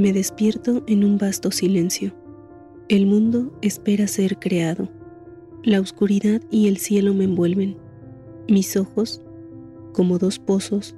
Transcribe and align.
Me 0.00 0.14
despierto 0.14 0.82
en 0.86 1.04
un 1.04 1.18
vasto 1.18 1.50
silencio. 1.50 2.14
El 2.88 3.04
mundo 3.04 3.52
espera 3.60 4.06
ser 4.06 4.38
creado. 4.38 4.88
La 5.62 5.78
oscuridad 5.78 6.40
y 6.50 6.68
el 6.68 6.78
cielo 6.78 7.12
me 7.12 7.24
envuelven. 7.24 7.76
Mis 8.48 8.78
ojos, 8.78 9.20
como 9.92 10.16
dos 10.16 10.38
pozos, 10.38 10.96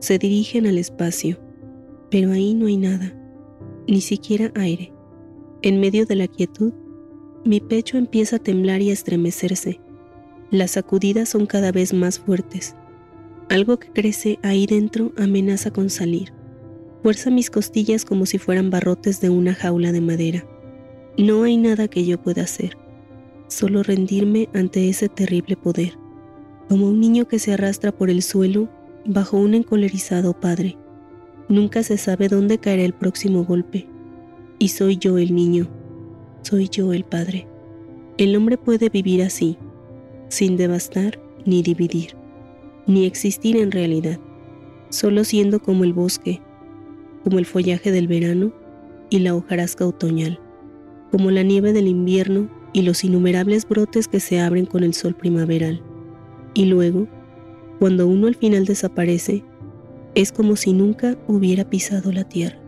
se 0.00 0.18
dirigen 0.18 0.66
al 0.66 0.76
espacio, 0.76 1.38
pero 2.10 2.30
ahí 2.30 2.52
no 2.52 2.66
hay 2.66 2.76
nada, 2.76 3.18
ni 3.88 4.02
siquiera 4.02 4.52
aire. 4.54 4.92
En 5.62 5.80
medio 5.80 6.04
de 6.04 6.16
la 6.16 6.28
quietud, 6.28 6.74
mi 7.46 7.60
pecho 7.60 7.96
empieza 7.96 8.36
a 8.36 8.40
temblar 8.40 8.82
y 8.82 8.90
a 8.90 8.92
estremecerse. 8.92 9.80
Las 10.50 10.72
sacudidas 10.72 11.30
son 11.30 11.46
cada 11.46 11.72
vez 11.72 11.94
más 11.94 12.18
fuertes. 12.18 12.76
Algo 13.48 13.78
que 13.78 13.88
crece 13.88 14.38
ahí 14.42 14.66
dentro 14.66 15.12
amenaza 15.16 15.70
con 15.70 15.88
salir. 15.88 16.35
Fuerza 17.06 17.30
mis 17.30 17.50
costillas 17.50 18.04
como 18.04 18.26
si 18.26 18.36
fueran 18.36 18.68
barrotes 18.68 19.20
de 19.20 19.30
una 19.30 19.54
jaula 19.54 19.92
de 19.92 20.00
madera. 20.00 20.44
No 21.16 21.44
hay 21.44 21.56
nada 21.56 21.86
que 21.86 22.04
yo 22.04 22.20
pueda 22.20 22.42
hacer, 22.42 22.76
solo 23.46 23.84
rendirme 23.84 24.48
ante 24.54 24.88
ese 24.88 25.08
terrible 25.08 25.56
poder, 25.56 25.96
como 26.68 26.88
un 26.88 26.98
niño 26.98 27.28
que 27.28 27.38
se 27.38 27.52
arrastra 27.52 27.92
por 27.92 28.10
el 28.10 28.22
suelo 28.22 28.68
bajo 29.04 29.36
un 29.36 29.54
encolerizado 29.54 30.32
padre. 30.32 30.76
Nunca 31.48 31.84
se 31.84 31.96
sabe 31.96 32.26
dónde 32.26 32.58
caerá 32.58 32.82
el 32.82 32.92
próximo 32.92 33.44
golpe. 33.44 33.86
Y 34.58 34.70
soy 34.70 34.96
yo 34.96 35.16
el 35.16 35.32
niño, 35.32 35.68
soy 36.42 36.68
yo 36.68 36.92
el 36.92 37.04
padre. 37.04 37.46
El 38.18 38.34
hombre 38.34 38.58
puede 38.58 38.88
vivir 38.88 39.22
así, 39.22 39.56
sin 40.26 40.56
devastar 40.56 41.20
ni 41.44 41.62
dividir, 41.62 42.16
ni 42.88 43.06
existir 43.06 43.58
en 43.58 43.70
realidad, 43.70 44.18
solo 44.90 45.22
siendo 45.22 45.60
como 45.60 45.84
el 45.84 45.92
bosque, 45.92 46.42
como 47.26 47.40
el 47.40 47.44
follaje 47.44 47.90
del 47.90 48.06
verano 48.06 48.52
y 49.10 49.18
la 49.18 49.34
hojarasca 49.34 49.84
otoñal, 49.84 50.38
como 51.10 51.32
la 51.32 51.42
nieve 51.42 51.72
del 51.72 51.88
invierno 51.88 52.48
y 52.72 52.82
los 52.82 53.02
innumerables 53.02 53.68
brotes 53.68 54.06
que 54.06 54.20
se 54.20 54.38
abren 54.38 54.64
con 54.64 54.84
el 54.84 54.94
sol 54.94 55.16
primaveral. 55.16 55.82
Y 56.54 56.66
luego, 56.66 57.08
cuando 57.80 58.06
uno 58.06 58.28
al 58.28 58.36
final 58.36 58.64
desaparece, 58.64 59.42
es 60.14 60.30
como 60.30 60.54
si 60.54 60.72
nunca 60.72 61.18
hubiera 61.26 61.68
pisado 61.68 62.12
la 62.12 62.22
tierra. 62.22 62.60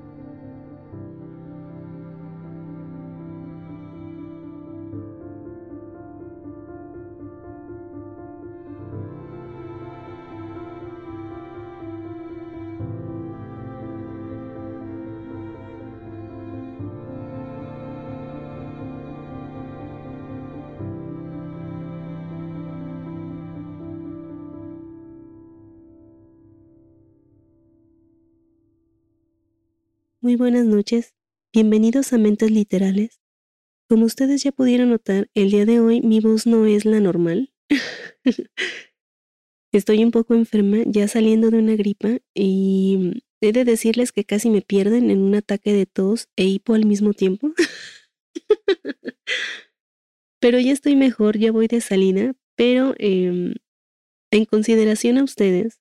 Muy 30.20 30.34
buenas 30.34 30.66
noches, 30.66 31.14
bienvenidos 31.54 32.12
a 32.12 32.18
Mentes 32.18 32.50
Literales. 32.50 33.20
Como 33.88 34.04
ustedes 34.04 34.42
ya 34.42 34.50
pudieron 34.50 34.90
notar, 34.90 35.30
el 35.34 35.52
día 35.52 35.64
de 35.64 35.78
hoy 35.78 36.00
mi 36.00 36.18
voz 36.18 36.44
no 36.44 36.66
es 36.66 36.84
la 36.84 36.98
normal. 36.98 37.52
Estoy 39.72 40.02
un 40.02 40.10
poco 40.10 40.34
enferma, 40.34 40.78
ya 40.86 41.06
saliendo 41.06 41.52
de 41.52 41.60
una 41.60 41.76
gripa 41.76 42.18
y 42.34 43.22
he 43.40 43.52
de 43.52 43.64
decirles 43.64 44.10
que 44.10 44.24
casi 44.24 44.50
me 44.50 44.60
pierden 44.60 45.12
en 45.12 45.20
un 45.20 45.36
ataque 45.36 45.72
de 45.72 45.86
tos 45.86 46.28
e 46.34 46.46
hipo 46.46 46.74
al 46.74 46.84
mismo 46.84 47.12
tiempo. 47.12 47.52
pero 50.40 50.58
ya 50.58 50.72
estoy 50.72 50.96
mejor, 50.96 51.38
ya 51.38 51.52
voy 51.52 51.68
de 51.68 51.80
salida, 51.80 52.34
pero 52.56 52.92
em, 52.98 53.54
en 54.32 54.44
consideración 54.46 55.18
a 55.18 55.22
ustedes, 55.22 55.78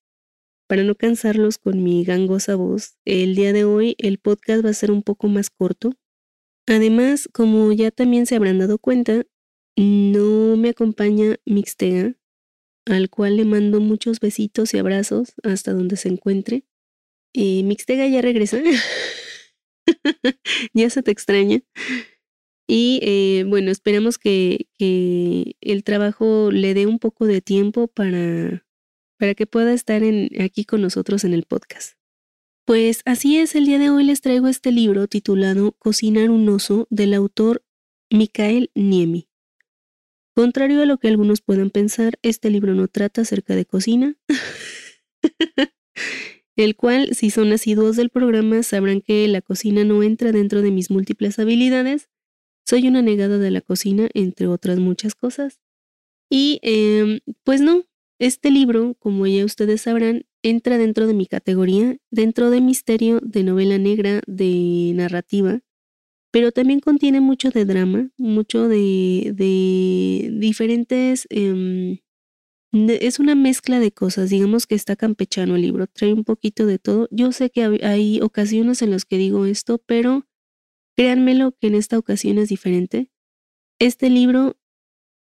para 0.67 0.83
no 0.83 0.95
cansarlos 0.95 1.57
con 1.57 1.83
mi 1.83 2.03
gangosa 2.03 2.55
voz, 2.55 2.97
el 3.05 3.35
día 3.35 3.53
de 3.53 3.63
hoy 3.63 3.95
el 3.97 4.19
podcast 4.19 4.63
va 4.65 4.69
a 4.69 4.73
ser 4.73 4.91
un 4.91 5.01
poco 5.01 5.27
más 5.27 5.49
corto. 5.49 5.93
Además, 6.67 7.29
como 7.31 7.71
ya 7.71 7.91
también 7.91 8.25
se 8.25 8.35
habrán 8.35 8.59
dado 8.59 8.77
cuenta, 8.77 9.23
no 9.77 10.57
me 10.57 10.69
acompaña 10.69 11.37
Mixtega, 11.45 12.15
al 12.85 13.09
cual 13.09 13.37
le 13.37 13.45
mando 13.45 13.79
muchos 13.79 14.19
besitos 14.19 14.73
y 14.73 14.77
abrazos 14.77 15.33
hasta 15.43 15.73
donde 15.73 15.95
se 15.95 16.09
encuentre. 16.09 16.65
Eh, 17.33 17.63
Mixtega 17.63 18.07
ya 18.07 18.21
regresa. 18.21 18.61
ya 20.73 20.89
se 20.89 21.03
te 21.03 21.11
extraña. 21.11 21.61
Y 22.67 22.99
eh, 23.01 23.45
bueno, 23.47 23.71
esperamos 23.71 24.17
que, 24.17 24.67
que 24.77 25.55
el 25.61 25.85
trabajo 25.85 26.51
le 26.51 26.73
dé 26.73 26.85
un 26.85 26.99
poco 26.99 27.25
de 27.25 27.41
tiempo 27.41 27.87
para 27.87 28.66
para 29.17 29.35
que 29.35 29.47
pueda 29.47 29.73
estar 29.73 30.01
aquí 30.39 30.65
con 30.65 30.81
nosotros 30.81 31.23
en 31.23 31.33
el 31.33 31.43
podcast. 31.43 31.97
Pues 32.65 33.01
así 33.05 33.37
es, 33.37 33.55
el 33.55 33.65
día 33.65 33.79
de 33.79 33.89
hoy 33.89 34.03
les 34.03 34.21
traigo 34.21 34.47
este 34.47 34.71
libro 34.71 35.07
titulado 35.07 35.71
Cocinar 35.79 36.29
un 36.29 36.49
oso 36.49 36.85
del 36.89 37.13
autor 37.13 37.63
Mikael 38.09 38.71
Niemi. 38.75 39.29
Contrario 40.35 40.81
a 40.81 40.85
lo 40.85 40.97
que 40.97 41.07
algunos 41.07 41.41
puedan 41.41 41.69
pensar, 41.69 42.19
este 42.21 42.49
libro 42.49 42.75
no 42.75 42.87
trata 42.87 43.21
acerca 43.21 43.55
de 43.55 43.65
cocina, 43.65 44.17
el 46.55 46.75
cual, 46.75 47.15
si 47.15 47.31
son 47.31 47.51
asiduos 47.53 47.95
del 47.95 48.09
programa, 48.09 48.61
sabrán 48.63 49.01
que 49.01 49.27
la 49.27 49.41
cocina 49.41 49.83
no 49.83 50.03
entra 50.03 50.31
dentro 50.31 50.61
de 50.61 50.71
mis 50.71 50.91
múltiples 50.91 51.39
habilidades. 51.39 52.09
Soy 52.65 52.87
una 52.87 53.01
negada 53.01 53.37
de 53.37 53.49
la 53.49 53.61
cocina, 53.61 54.09
entre 54.13 54.47
otras 54.47 54.77
muchas 54.77 55.15
cosas. 55.15 55.61
Y 56.29 56.59
eh, 56.61 57.21
pues 57.43 57.61
no, 57.61 57.85
este 58.19 58.51
libro, 58.51 58.95
como 58.99 59.27
ya 59.27 59.45
ustedes 59.45 59.81
sabrán, 59.81 60.25
entra 60.43 60.77
dentro 60.77 61.07
de 61.07 61.13
mi 61.13 61.25
categoría, 61.27 61.97
dentro 62.11 62.49
de 62.49 62.61
misterio, 62.61 63.19
de 63.21 63.43
novela 63.43 63.77
negra, 63.77 64.21
de 64.27 64.93
narrativa, 64.95 65.61
pero 66.31 66.51
también 66.51 66.79
contiene 66.79 67.21
mucho 67.21 67.49
de 67.51 67.65
drama, 67.65 68.11
mucho 68.17 68.67
de, 68.67 69.31
de 69.35 70.29
diferentes... 70.33 71.27
Em, 71.29 71.99
es 72.73 73.19
una 73.19 73.33
mezcla 73.33 73.79
de 73.79 73.91
cosas, 73.91 74.29
digamos 74.29 74.67
que 74.67 74.75
está 74.75 74.95
campechano 74.95 75.55
el 75.55 75.61
libro, 75.61 75.87
trae 75.87 76.13
un 76.13 76.25
poquito 76.25 76.65
de 76.65 76.77
todo. 76.77 77.07
Yo 77.11 77.31
sé 77.31 77.49
que 77.49 77.63
hay 77.63 78.19
ocasiones 78.21 78.81
en 78.81 78.91
las 78.91 79.05
que 79.05 79.17
digo 79.17 79.45
esto, 79.45 79.81
pero 79.85 80.27
créanmelo 80.95 81.53
que 81.53 81.67
en 81.67 81.75
esta 81.75 81.97
ocasión 81.97 82.37
es 82.37 82.49
diferente. 82.49 83.09
Este 83.79 84.09
libro 84.09 84.57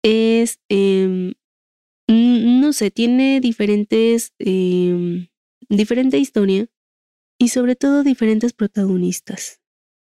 es 0.02 0.60
Mm, 0.70 1.32
no 2.08 2.74
sé, 2.74 2.92
tiene 2.92 3.40
diferentes, 3.40 4.34
eh, 4.40 5.28
diferente 5.70 6.18
historia 6.18 6.68
y 7.40 7.50
sobre 7.50 7.76
todo 7.76 8.04
diferentes 8.04 8.54
protagonistas, 8.54 9.62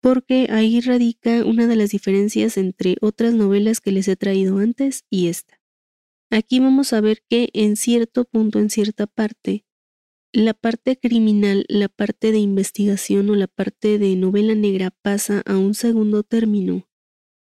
porque 0.02 0.48
ahí 0.50 0.82
radica 0.82 1.46
una 1.46 1.68
de 1.68 1.76
las 1.76 1.92
diferencias 1.92 2.58
entre 2.58 2.98
otras 3.02 3.34
novelas 3.34 3.82
que 3.82 3.92
les 3.92 4.08
he 4.08 4.16
traído 4.16 4.60
antes 4.60 5.06
y 5.10 5.28
esta. 5.28 5.62
Aquí 6.30 6.60
vamos 6.60 6.94
a 6.94 7.02
ver 7.02 7.24
que 7.30 7.50
en 7.54 7.78
cierto 7.78 8.26
punto, 8.26 8.60
en 8.60 8.70
cierta 8.70 9.08
parte, 9.08 9.66
la 10.34 10.54
parte 10.54 11.00
criminal, 11.00 11.66
la 11.70 11.88
parte 11.88 12.32
de 12.32 12.40
investigación 12.40 13.30
o 13.30 13.36
la 13.36 13.48
parte 13.48 13.98
de 13.98 14.16
novela 14.16 14.54
negra 14.56 14.92
pasa 14.92 15.42
a 15.46 15.58
un 15.58 15.74
segundo 15.74 16.24
término 16.24 16.88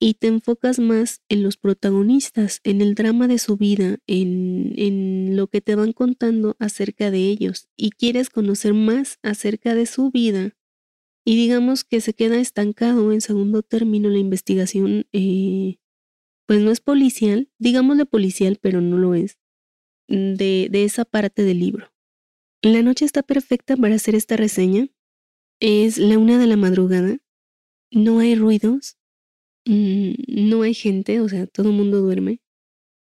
y 0.00 0.14
te 0.14 0.28
enfocas 0.28 0.78
más 0.78 1.20
en 1.28 1.42
los 1.42 1.58
protagonistas, 1.58 2.60
en 2.64 2.80
el 2.80 2.94
drama 2.94 3.28
de 3.28 3.38
su 3.38 3.56
vida, 3.56 3.98
en, 4.06 4.72
en, 4.76 5.36
lo 5.36 5.46
que 5.46 5.60
te 5.60 5.74
van 5.74 5.92
contando 5.92 6.56
acerca 6.58 7.10
de 7.10 7.18
ellos 7.28 7.68
y 7.76 7.90
quieres 7.90 8.30
conocer 8.30 8.72
más 8.72 9.18
acerca 9.22 9.74
de 9.74 9.84
su 9.84 10.10
vida 10.10 10.56
y 11.24 11.36
digamos 11.36 11.84
que 11.84 12.00
se 12.00 12.14
queda 12.14 12.40
estancado 12.40 13.12
en 13.12 13.20
segundo 13.20 13.62
término 13.62 14.08
la 14.08 14.18
investigación, 14.18 15.06
eh, 15.12 15.76
pues 16.46 16.60
no 16.60 16.70
es 16.70 16.80
policial, 16.80 17.50
digámosle 17.58 18.06
policial, 18.06 18.58
pero 18.60 18.80
no 18.80 18.96
lo 18.96 19.14
es, 19.14 19.38
de, 20.08 20.68
de 20.70 20.84
esa 20.84 21.04
parte 21.04 21.42
del 21.42 21.60
libro. 21.60 21.92
La 22.62 22.82
noche 22.82 23.04
está 23.04 23.22
perfecta 23.22 23.76
para 23.76 23.94
hacer 23.94 24.14
esta 24.14 24.36
reseña. 24.36 24.88
Es 25.60 25.98
la 25.98 26.18
una 26.18 26.38
de 26.38 26.46
la 26.46 26.56
madrugada. 26.56 27.18
No 27.90 28.18
hay 28.18 28.34
ruidos, 28.34 28.98
Mm, 29.66 30.14
no 30.28 30.62
hay 30.62 30.74
gente, 30.74 31.20
o 31.20 31.28
sea, 31.28 31.46
todo 31.46 31.70
el 31.70 31.76
mundo 31.76 32.00
duerme. 32.00 32.40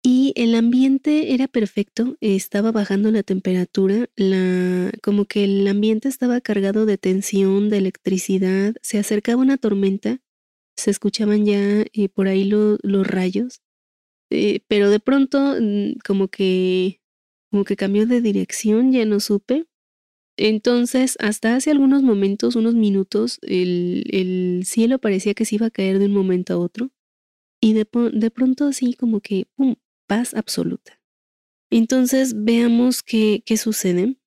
Y 0.06 0.34
el 0.36 0.56
ambiente 0.56 1.34
era 1.34 1.48
perfecto, 1.48 2.18
estaba 2.22 2.74
bajando 2.74 3.12
la 3.12 3.24
temperatura, 3.24 4.10
la, 4.18 4.92
como 5.02 5.26
que 5.26 5.46
el 5.46 5.68
ambiente 5.68 6.10
estaba 6.10 6.42
cargado 6.42 6.86
de 6.86 6.98
tensión, 6.98 7.70
de 7.70 7.78
electricidad, 7.78 8.76
se 8.82 9.00
acercaba 9.00 9.42
una 9.42 9.58
tormenta, 9.58 10.20
se 10.78 10.92
escuchaban 10.92 11.46
ya 11.46 11.86
eh, 11.94 12.10
por 12.10 12.28
ahí 12.28 12.46
los 12.46 13.08
rayos, 13.08 13.62
eh, 14.32 14.62
pero 14.68 14.90
de 14.90 15.00
pronto 15.00 15.56
mm, 15.62 16.00
como 16.06 16.28
que, 16.30 17.02
como 17.52 17.64
que 17.66 17.78
cambió 17.78 18.06
de 18.08 18.22
dirección, 18.22 18.92
ya 18.92 19.06
no 19.06 19.20
supe, 19.22 19.68
Entonces, 20.38 21.15
hasta 21.19 21.56
hace 21.56 21.71
algunos 21.71 22.01
momentos, 22.01 22.56
unos 22.56 22.74
minutos, 22.74 23.39
el, 23.44 24.03
el 24.09 24.63
cielo 24.65 25.00
parecía 25.00 25.33
que 25.33 25.45
se 25.45 25.56
iba 25.56 25.68
a 25.68 25.71
caer 25.71 26.00
de 26.00 26.06
un 26.06 26.13
momento 26.13 26.53
a 26.53 26.57
otro. 26.57 26.91
Y 27.62 27.74
de, 27.74 27.85
pronto 27.85 28.65
así 28.65 28.94
como 28.94 29.21
que, 29.21 29.45
¡pum!, 29.56 29.75
paz 30.07 30.33
absoluta. 30.33 31.00
Entonces, 31.71 32.33
veamos 32.44 33.03
qué, 33.03 33.41
qué 33.45 33.57
sucede. 33.57 34.18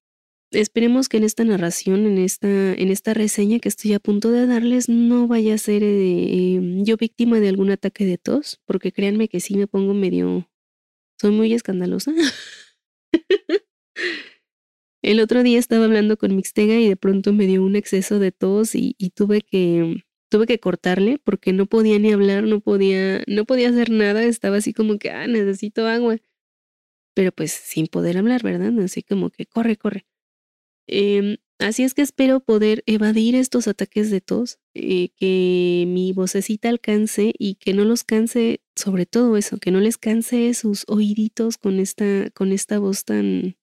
Esperemos 0.52 1.08
que 1.08 1.18
en 1.18 1.24
esta 1.24 1.44
narración, 1.44 2.06
en 2.06 2.18
esta, 2.18 2.48
en 2.48 2.88
esta 2.90 3.12
reseña 3.12 3.58
que 3.58 3.68
estoy 3.68 3.92
a 3.92 4.00
punto 4.00 4.30
de 4.30 4.46
darles, 4.46 4.88
no 4.88 5.26
vaya 5.26 5.54
a 5.54 5.58
ser 5.58 5.82
eh, 5.84 6.60
yo 6.82 6.96
víctima 6.96 7.40
de 7.40 7.48
algún 7.48 7.70
ataque 7.70 8.06
de 8.06 8.16
tos, 8.16 8.60
porque 8.64 8.92
créanme 8.92 9.28
que 9.28 9.40
sí 9.40 9.56
me 9.56 9.66
pongo 9.66 9.92
medio... 9.92 10.48
Soy 11.20 11.32
muy 11.32 11.52
escandalosa. 11.52 12.12
El 15.06 15.20
otro 15.20 15.44
día 15.44 15.60
estaba 15.60 15.84
hablando 15.84 16.16
con 16.16 16.34
Mixtega 16.34 16.74
y 16.80 16.88
de 16.88 16.96
pronto 16.96 17.32
me 17.32 17.46
dio 17.46 17.62
un 17.62 17.76
exceso 17.76 18.18
de 18.18 18.32
tos 18.32 18.74
y, 18.74 18.96
tuve 19.14 19.40
que 19.40 20.02
tuve 20.28 20.46
que 20.46 20.58
cortarle 20.58 21.20
porque 21.22 21.52
no 21.52 21.66
podía 21.66 22.00
ni 22.00 22.10
hablar, 22.10 22.42
no 22.42 22.60
podía, 22.60 23.22
no 23.28 23.44
podía 23.44 23.68
hacer 23.68 23.88
nada, 23.90 24.24
estaba 24.24 24.56
así 24.56 24.72
como 24.72 24.98
que, 24.98 25.10
ah, 25.12 25.28
necesito 25.28 25.86
agua. 25.86 26.16
Pero 27.14 27.30
pues 27.30 27.52
sin 27.52 27.86
poder 27.86 28.18
hablar, 28.18 28.42
¿verdad? 28.42 28.76
Así 28.80 29.04
como 29.04 29.30
que 29.30 29.46
corre, 29.46 29.76
corre. 29.76 30.06
Em, 30.88 31.36
así 31.60 31.84
es 31.84 31.94
que 31.94 32.02
espero 32.02 32.40
poder 32.40 32.82
evadir 32.86 33.36
estos 33.36 33.68
ataques 33.68 34.10
de 34.10 34.20
tos, 34.20 34.58
eh, 34.74 35.10
que 35.16 35.84
mi 35.86 36.14
vocecita 36.14 36.68
alcance 36.68 37.32
y 37.38 37.54
que 37.56 37.74
no 37.74 37.84
los 37.84 38.02
canse, 38.02 38.60
sobre 38.74 39.06
todo 39.06 39.36
eso, 39.36 39.58
que 39.58 39.70
no 39.70 39.78
les 39.78 39.98
canse 39.98 40.52
sus 40.54 40.84
oíditos 40.88 41.58
con 41.58 41.78
esta, 41.78 42.30
con 42.30 42.50
esta 42.50 42.80
voz 42.80 43.04
tan, 43.04 43.56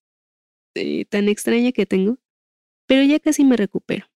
eh, 0.75 1.05
tan 1.05 1.29
extraña 1.29 1.71
que 1.71 1.85
tengo, 1.85 2.19
pero 2.87 3.03
ya 3.03 3.19
casi 3.19 3.43
me 3.43 3.57
recupero. 3.57 4.07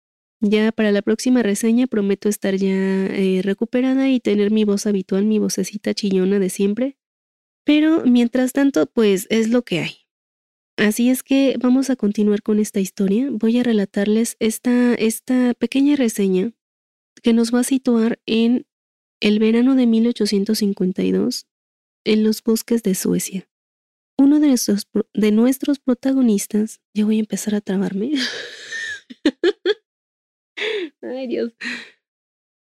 Ya 0.41 0.71
para 0.71 0.93
la 0.93 1.03
próxima 1.03 1.43
reseña 1.43 1.87
prometo 1.87 2.29
estar 2.29 2.57
ya 2.57 2.69
eh, 2.69 3.41
recuperada 3.43 4.09
y 4.11 4.21
tener 4.21 4.51
mi 4.51 4.65
voz 4.65 4.87
habitual, 4.87 5.25
mi 5.25 5.39
vocecita 5.39 5.95
chillona 5.95 6.39
de 6.39 6.51
siempre. 6.51 6.99
Pero 7.65 8.05
mientras 8.05 8.53
tanto, 8.53 8.87
pues 8.87 9.27
es 9.31 9.49
lo 9.49 9.63
que 9.63 9.81
hay. 9.81 9.93
Así 10.77 11.09
es 11.09 11.23
que 11.23 11.57
vamos 11.59 11.89
a 11.89 11.97
continuar 11.97 12.43
con 12.43 12.59
esta 12.59 12.81
historia. 12.81 13.29
Voy 13.31 13.59
a 13.59 13.63
relatarles 13.63 14.37
esta, 14.41 14.95
esta 14.95 15.55
pequeña 15.55 15.97
reseña 15.97 16.53
que 17.23 17.33
nos 17.33 17.55
va 17.55 17.61
a 17.61 17.65
situar 17.65 18.21
en 18.27 18.67
el 19.21 19.39
verano 19.39 19.75
de 19.75 19.87
1852 19.87 21.47
en 22.05 22.25
los 22.25 22.43
bosques 22.43 22.83
de 22.83 22.95
Suecia 22.95 23.49
uno 24.19 24.41
de 24.41 24.49
nuestros, 24.49 24.89
de 25.15 25.33
nuestros 25.33 25.79
protagonistas, 25.79 26.81
ya 26.95 27.05
voy 27.05 27.17
a 27.17 27.21
empezar 27.21 27.55
a 27.55 27.61
trabarme. 27.61 28.13
Ay 31.03 31.27
Dios. 31.27 31.53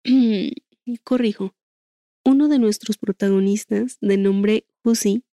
Corrijo. 1.04 1.56
Uno 2.26 2.48
de 2.48 2.60
nuestros 2.60 2.98
protagonistas, 2.98 3.98
de 4.02 4.18
nombre 4.18 4.68
Husi, 4.84 5.24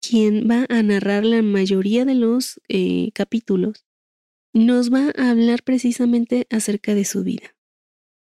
quien 0.00 0.48
va 0.48 0.66
a 0.68 0.82
narrar 0.82 1.24
la 1.24 1.42
mayoría 1.42 2.04
de 2.04 2.14
los 2.14 2.60
eh, 2.68 3.10
capítulos, 3.14 3.86
nos 4.52 4.92
va 4.92 5.12
a 5.16 5.30
hablar 5.30 5.62
precisamente 5.62 6.46
acerca 6.50 6.94
de 6.94 7.04
su 7.04 7.22
vida. 7.22 7.56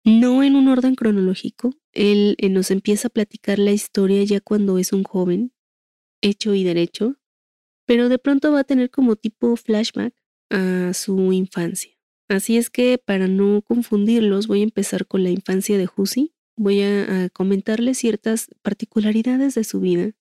No 0.03 0.43
en 0.43 0.55
un 0.55 0.67
orden 0.67 0.95
cronológico, 0.95 1.73
él 1.91 2.35
eh, 2.37 2.49
nos 2.49 2.71
empieza 2.71 3.07
a 3.07 3.11
platicar 3.11 3.57
la 3.57 3.71
historia 3.71 4.23
ya 4.23 4.39
cuando 4.39 4.77
es 4.77 4.93
un 4.93 5.03
joven, 5.03 5.53
hecho 6.21 6.53
y 6.53 6.63
derecho, 6.63 7.17
pero 7.85 8.09
de 8.09 8.19
pronto 8.19 8.51
va 8.51 8.61
a 8.61 8.63
tener 8.63 8.89
como 8.89 9.15
tipo 9.15 9.55
flashback 9.55 10.13
a 10.49 10.93
su 10.93 11.33
infancia. 11.33 11.91
Así 12.27 12.57
es 12.57 12.69
que 12.69 12.97
para 12.97 13.27
no 13.27 13.61
confundirlos 13.61 14.47
voy 14.47 14.61
a 14.61 14.63
empezar 14.63 15.05
con 15.05 15.23
la 15.23 15.29
infancia 15.29 15.77
de 15.77 15.87
Husi, 15.95 16.33
voy 16.57 16.81
a, 16.81 17.29
comentarles 17.29 17.97
ciertas 17.97 18.47
particularidades 18.61 19.55
de 19.55 19.63
su 19.63 19.79
vida 19.79 20.11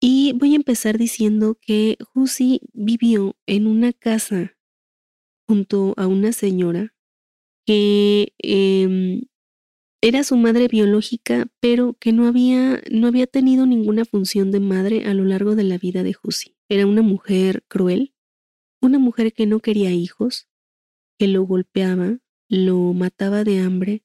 y 0.00 0.32
voy 0.34 0.52
a 0.52 0.56
empezar 0.56 0.98
diciendo 0.98 1.58
que 1.60 1.96
Husi 2.14 2.60
vivió 2.72 3.36
en 3.46 3.66
una 3.66 3.92
casa 3.92 4.56
junto 5.48 5.94
a 5.96 6.06
una 6.06 6.32
señora 6.32 6.94
que 7.66 8.32
em, 8.38 9.22
era 10.02 10.24
su 10.24 10.36
madre 10.36 10.66
biológica, 10.66 11.46
pero 11.60 11.94
que 11.94 12.12
no 12.12 12.26
había, 12.26 12.82
no 12.90 13.06
había 13.06 13.28
tenido 13.28 13.66
ninguna 13.66 14.04
función 14.04 14.50
de 14.50 14.58
madre 14.58 15.04
a 15.06 15.14
lo 15.14 15.24
largo 15.24 15.54
de 15.54 15.62
la 15.62 15.78
vida 15.78 16.02
de 16.02 16.16
Husi. 16.22 16.56
Era 16.72 16.86
una 16.86 17.02
mujer 17.02 17.64
cruel, 17.68 18.14
una 18.80 18.98
mujer 18.98 19.34
que 19.34 19.44
no 19.44 19.60
quería 19.60 19.90
hijos, 19.90 20.48
que 21.18 21.28
lo 21.28 21.42
golpeaba, 21.42 22.20
lo 22.48 22.94
mataba 22.94 23.44
de 23.44 23.58
hambre 23.58 24.04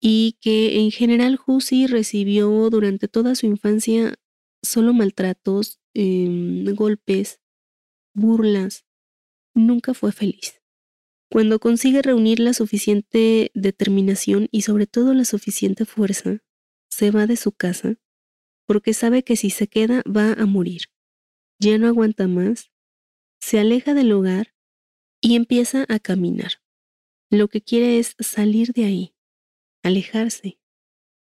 y 0.00 0.36
que 0.40 0.80
en 0.80 0.90
general 0.90 1.38
Husi 1.46 1.86
recibió 1.86 2.70
durante 2.70 3.06
toda 3.06 3.36
su 3.36 3.46
infancia 3.46 4.16
solo 4.64 4.92
maltratos, 4.92 5.78
em, 5.94 6.64
golpes, 6.74 7.40
burlas. 8.14 8.84
Nunca 9.54 9.94
fue 9.94 10.10
feliz. 10.10 10.60
Cuando 11.30 11.60
consigue 11.60 12.02
reunir 12.02 12.40
la 12.40 12.52
suficiente 12.52 13.52
determinación 13.54 14.48
y 14.50 14.62
sobre 14.62 14.88
todo 14.88 15.14
la 15.14 15.24
suficiente 15.24 15.84
fuerza, 15.84 16.40
se 16.90 17.12
va 17.12 17.28
de 17.28 17.36
su 17.36 17.52
casa 17.52 18.00
porque 18.66 18.92
sabe 18.92 19.22
que 19.22 19.36
si 19.36 19.50
se 19.50 19.68
queda 19.68 20.02
va 20.04 20.32
a 20.32 20.46
morir 20.46 20.91
ya 21.62 21.78
no 21.78 21.86
aguanta 21.86 22.26
más, 22.26 22.72
se 23.40 23.60
aleja 23.60 23.94
del 23.94 24.10
hogar 24.12 24.52
y 25.20 25.36
empieza 25.36 25.86
a 25.88 26.00
caminar. 26.00 26.54
Lo 27.30 27.48
que 27.48 27.62
quiere 27.62 27.98
es 27.98 28.16
salir 28.18 28.72
de 28.72 28.84
ahí, 28.84 29.14
alejarse, 29.84 30.58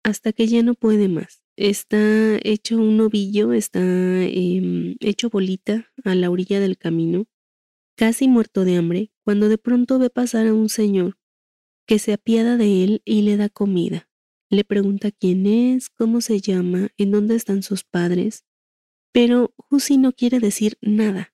hasta 0.04 0.32
que 0.32 0.48
ya 0.48 0.64
no 0.64 0.76
puede 0.76 1.10
más. 1.10 1.44
Está 1.58 2.38
hecho 2.44 2.78
un 2.78 3.02
ovillo, 3.02 3.52
está 3.52 3.82
em, 3.82 4.96
hecho 5.02 5.30
bolita 5.30 5.92
a 6.06 6.16
la 6.16 6.30
orilla 6.30 6.62
del 6.62 6.78
camino, 6.78 7.28
casi 7.98 8.30
muerto 8.30 8.64
de 8.64 8.78
hambre, 8.78 9.12
cuando 9.26 9.50
de 9.50 9.58
pronto 9.58 10.00
ve 10.00 10.10
pasar 10.10 10.48
a 10.48 10.54
un 10.54 10.70
señor 10.70 11.20
que 11.86 12.00
se 12.00 12.14
apiada 12.14 12.56
de 12.56 12.86
él 12.86 13.02
y 13.04 13.24
le 13.24 13.36
da 13.36 13.50
comida. 13.50 14.10
Le 14.50 14.64
pregunta 14.64 15.12
quién 15.12 15.46
es, 15.46 15.90
cómo 15.90 16.22
se 16.22 16.40
llama, 16.40 16.92
en 16.98 17.12
dónde 17.12 17.36
están 17.36 17.62
sus 17.62 17.84
padres, 17.84 18.46
pero 19.12 19.54
Husi 19.70 19.98
no 19.98 20.14
quiere 20.14 20.40
decir 20.40 20.78
nada. 20.82 21.34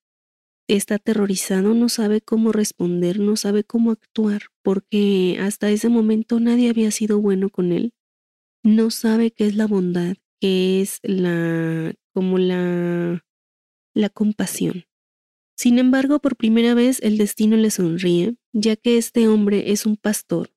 Está 0.68 0.96
aterrorizado, 0.96 1.74
no 1.74 1.90
sabe 1.90 2.22
cómo 2.22 2.52
responder, 2.52 3.20
no 3.20 3.36
sabe 3.36 3.64
cómo 3.64 3.92
actuar, 3.92 4.44
porque 4.64 5.38
hasta 5.40 5.70
ese 5.70 5.90
momento 5.90 6.40
nadie 6.40 6.70
había 6.70 6.92
sido 6.92 7.20
bueno 7.20 7.50
con 7.50 7.72
él. 7.72 7.94
No 8.64 8.92
sabe 8.92 9.32
qué 9.32 9.46
es 9.48 9.56
la 9.56 9.68
bondad, 9.68 10.16
qué 10.42 10.82
es 10.82 11.00
la 11.04 11.94
como 12.14 12.40
la 12.40 13.24
la 13.96 14.10
compasión. 14.10 14.86
Sin 15.58 15.80
embargo, 15.80 16.20
por 16.20 16.36
primera 16.36 16.74
vez 16.74 17.00
el 17.02 17.18
destino 17.18 17.56
le 17.56 17.72
sonríe, 17.72 18.36
ya 18.54 18.76
que 18.76 18.98
este 18.98 19.28
hombre 19.28 19.72
es 19.72 19.86
un 19.86 19.96
pastor 19.98 20.54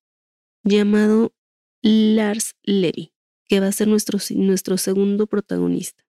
llamado 0.64 1.34
Lars 1.82 2.56
Levy, 2.64 3.12
que 3.48 3.60
va 3.60 3.68
a 3.68 3.72
ser 3.72 3.88
nuestro, 3.88 4.18
nuestro 4.34 4.76
segundo 4.76 5.26
protagonista. 5.28 6.07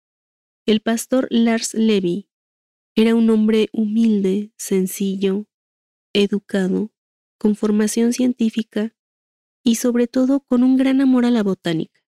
El 0.69 0.81
pastor 0.81 1.27
Lars 1.31 1.73
Levy 1.73 2.29
era 2.95 3.15
un 3.15 3.31
hombre 3.31 3.69
humilde, 3.73 4.53
sencillo, 4.55 5.47
educado, 6.13 6.91
con 7.39 7.55
formación 7.55 8.13
científica 8.13 8.95
y 9.63 9.77
sobre 9.77 10.05
todo 10.05 10.41
con 10.41 10.63
un 10.63 10.77
gran 10.77 11.01
amor 11.01 11.25
a 11.25 11.31
la 11.31 11.41
botánica. 11.41 12.01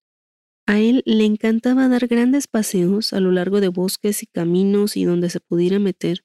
A 0.67 0.79
él 0.79 1.01
le 1.07 1.25
encantaba 1.25 1.87
dar 1.87 2.05
grandes 2.05 2.45
paseos 2.45 3.13
a 3.13 3.19
lo 3.19 3.31
largo 3.31 3.61
de 3.61 3.69
bosques 3.69 4.21
y 4.21 4.27
caminos 4.27 4.95
y 4.95 5.05
donde 5.05 5.31
se 5.31 5.39
pudiera 5.39 5.79
meter 5.79 6.23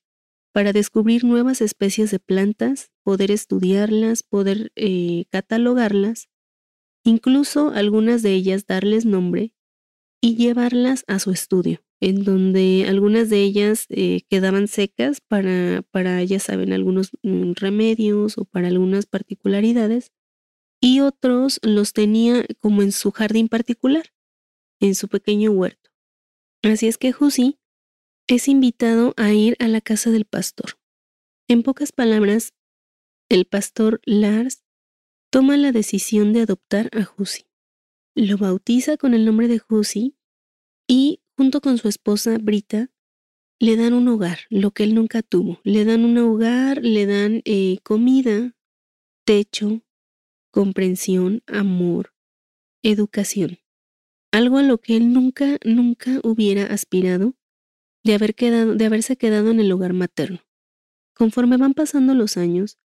para 0.52 0.74
descubrir 0.74 1.24
nuevas 1.24 1.62
especies 1.62 2.10
de 2.10 2.18
plantas, 2.18 2.90
poder 3.02 3.30
estudiarlas, 3.30 4.22
poder 4.22 4.72
eh, 4.76 5.24
catalogarlas, 5.30 6.28
incluso 7.02 7.70
algunas 7.70 8.20
de 8.20 8.34
ellas 8.34 8.66
darles 8.66 9.06
nombre 9.06 9.54
y 10.20 10.36
llevarlas 10.36 11.02
a 11.06 11.18
su 11.18 11.30
estudio 11.30 11.85
en 12.00 12.24
donde 12.24 12.86
algunas 12.88 13.30
de 13.30 13.42
ellas 13.42 13.86
eh, 13.88 14.22
quedaban 14.28 14.68
secas 14.68 15.20
para, 15.20 15.82
para, 15.90 16.22
ya 16.24 16.38
saben, 16.38 16.72
algunos 16.72 17.10
mm, 17.22 17.52
remedios 17.54 18.38
o 18.38 18.44
para 18.44 18.68
algunas 18.68 19.06
particularidades, 19.06 20.12
y 20.80 21.00
otros 21.00 21.58
los 21.62 21.92
tenía 21.92 22.44
como 22.60 22.82
en 22.82 22.92
su 22.92 23.10
jardín 23.10 23.48
particular, 23.48 24.12
en 24.80 24.94
su 24.94 25.08
pequeño 25.08 25.50
huerto. 25.52 25.90
Así 26.62 26.86
es 26.86 26.98
que 26.98 27.14
Husi 27.18 27.58
es 28.26 28.48
invitado 28.48 29.14
a 29.16 29.32
ir 29.32 29.56
a 29.58 29.68
la 29.68 29.80
casa 29.80 30.10
del 30.10 30.24
pastor. 30.24 30.78
En 31.48 31.62
pocas 31.62 31.92
palabras, 31.92 32.54
el 33.28 33.46
pastor 33.46 34.00
Lars 34.04 34.64
toma 35.30 35.56
la 35.56 35.72
decisión 35.72 36.32
de 36.32 36.42
adoptar 36.42 36.90
a 36.92 37.08
Husi. 37.16 37.46
Lo 38.14 38.36
bautiza 38.36 38.96
con 38.96 39.14
el 39.14 39.24
nombre 39.24 39.48
de 39.48 39.60
Husi 39.68 40.16
y 40.88 41.20
junto 41.36 41.60
con 41.60 41.78
su 41.78 41.88
esposa 41.88 42.38
Brita, 42.38 42.90
le 43.58 43.76
dan 43.76 43.92
un 43.92 44.08
hogar, 44.08 44.40
lo 44.50 44.70
que 44.72 44.84
él 44.84 44.94
nunca 44.94 45.22
tuvo. 45.22 45.60
Le 45.64 45.84
dan 45.84 46.04
un 46.04 46.18
hogar, 46.18 46.82
le 46.82 47.06
dan 47.06 47.42
eh, 47.44 47.78
comida, 47.82 48.54
techo, 49.24 49.82
comprensión, 50.50 51.42
amor, 51.46 52.14
educación. 52.82 53.58
Algo 54.32 54.58
a 54.58 54.62
lo 54.62 54.78
que 54.78 54.96
él 54.96 55.12
nunca, 55.12 55.58
nunca 55.64 56.20
hubiera 56.22 56.66
aspirado 56.66 57.34
de, 58.04 58.14
haber 58.14 58.34
quedado, 58.34 58.74
de 58.74 58.84
haberse 58.84 59.16
quedado 59.16 59.50
en 59.50 59.60
el 59.60 59.72
hogar 59.72 59.92
materno. 59.92 60.40
Conforme 61.14 61.56
van 61.56 61.74
pasando 61.74 62.14
los 62.14 62.36
años, 62.36 62.78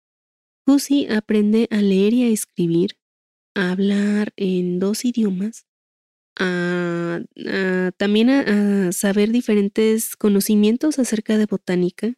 Lucy 0.66 1.06
aprende 1.08 1.66
a 1.70 1.80
leer 1.80 2.14
y 2.14 2.22
a 2.24 2.28
escribir, 2.28 2.96
a 3.56 3.72
hablar 3.72 4.32
en 4.36 4.78
dos 4.78 5.04
idiomas, 5.04 5.66
también 7.96 8.30
a, 8.30 8.92
saber 8.92 9.30
diferentes 9.30 10.16
conocimientos 10.16 10.98
acerca 10.98 11.36
de 11.38 11.46
botánica. 11.46 12.14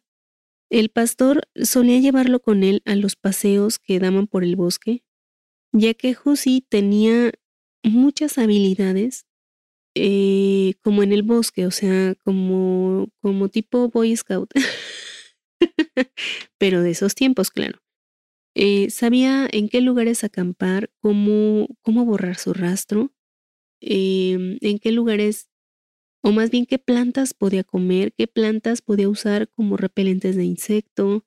El 0.69 0.89
pastor 0.89 1.47
solía 1.55 1.99
llevarlo 1.99 2.39
con 2.41 2.63
él 2.63 2.81
a 2.85 2.95
los 2.95 3.15
paseos 3.15 3.79
que 3.79 3.99
daban 3.99 4.27
por 4.27 4.43
el 4.43 4.55
bosque, 4.55 5.03
ya 5.71 5.93
que 5.93 6.15
Hussey 6.23 6.61
tenía 6.61 7.31
muchas 7.83 8.37
habilidades 8.37 9.25
eh, 9.95 10.73
como 10.81 11.03
en 11.03 11.11
el 11.11 11.23
bosque, 11.23 11.67
o 11.67 11.71
sea, 11.71 12.15
como, 12.23 13.09
como 13.21 13.49
tipo 13.49 13.89
Boy 13.89 14.15
Scout. 14.15 14.51
Pero 16.57 16.81
de 16.81 16.91
esos 16.91 17.13
tiempos, 17.15 17.51
claro. 17.51 17.79
Eh, 18.55 18.89
sabía 18.89 19.47
en 19.51 19.69
qué 19.69 19.81
lugares 19.81 20.23
acampar, 20.23 20.91
cómo, 20.99 21.67
cómo 21.81 22.05
borrar 22.05 22.37
su 22.37 22.53
rastro, 22.53 23.13
em, 23.83 24.57
en 24.61 24.79
qué 24.79 24.91
lugares, 24.91 25.49
o 26.23 26.31
más 26.31 26.51
bien 26.51 26.65
qué 26.65 26.79
plantas 26.79 27.33
podía 27.33 27.63
comer, 27.63 28.13
qué 28.13 28.27
plantas 28.27 28.81
podía 28.81 29.09
usar 29.09 29.49
como 29.49 29.77
repelentes 29.77 30.35
de 30.35 30.45
insecto, 30.45 31.25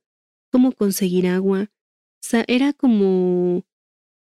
cómo 0.50 0.72
conseguir 0.72 1.26
agua. 1.26 1.70
O 1.70 2.28
sea, 2.28 2.44
era 2.48 2.72
como, 2.72 3.64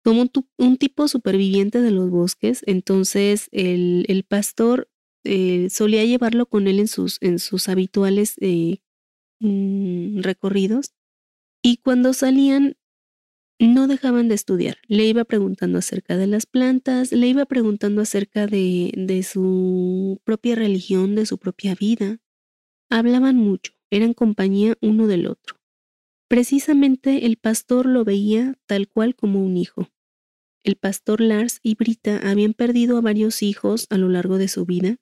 como 0.05 0.25
un, 0.59 0.77
tipo 0.77 1.09
superviviente 1.09 1.81
de 1.81 1.91
los 1.93 2.11
bosques. 2.11 2.63
Entonces 2.67 3.49
el, 3.53 4.25
pastor 4.29 4.91
eh, 5.25 5.69
solía 5.71 6.05
llevarlo 6.05 6.47
con 6.47 6.69
él 6.69 6.81
en 6.81 6.89
sus, 6.89 7.19
en 7.23 7.39
sus 7.39 7.69
habituales 7.69 8.35
eh, 8.41 8.79
mm, 9.41 10.21
recorridos. 10.21 10.95
Y 11.63 11.79
cuando 11.79 12.13
salían, 12.13 12.77
no 13.59 13.87
dejaban 13.89 14.29
de 14.29 14.35
estudiar. 14.35 14.79
Le 14.87 15.05
iba 15.07 15.25
preguntando 15.25 15.79
acerca 15.79 16.17
de 16.17 16.27
las 16.27 16.47
plantas, 16.47 17.13
le 17.13 17.27
iba 17.27 17.47
preguntando 17.47 18.03
acerca 18.03 18.47
de, 18.47 18.93
de 18.97 19.23
su 19.23 20.21
propia 20.25 20.55
religión, 20.55 21.15
de 21.15 21.27
su 21.27 21.39
propia 21.39 21.75
vida. 21.75 22.19
Hablaban 22.91 23.37
mucho, 23.37 23.73
eran 23.91 24.15
compañía 24.15 24.77
uno 24.81 25.07
del 25.07 25.27
otro. 25.27 25.57
Precisamente 26.29 27.27
el 27.27 27.37
pastor 27.37 27.87
lo 27.87 28.05
veía 28.05 28.59
tal 28.67 28.89
cual 28.89 29.15
como 29.15 29.45
un 29.45 29.57
hijo. 29.57 29.89
El 30.65 30.77
pastor 30.77 31.21
Lars 31.21 31.61
y 31.63 31.77
Brita 31.77 32.19
habían 32.29 32.53
perdido 32.53 32.99
a 32.99 33.01
varios 33.01 33.43
hijos 33.43 33.87
a 33.91 33.99
lo 33.99 34.09
largo 34.09 34.37
de 34.37 34.49
su 34.49 34.67
vida, 34.67 34.97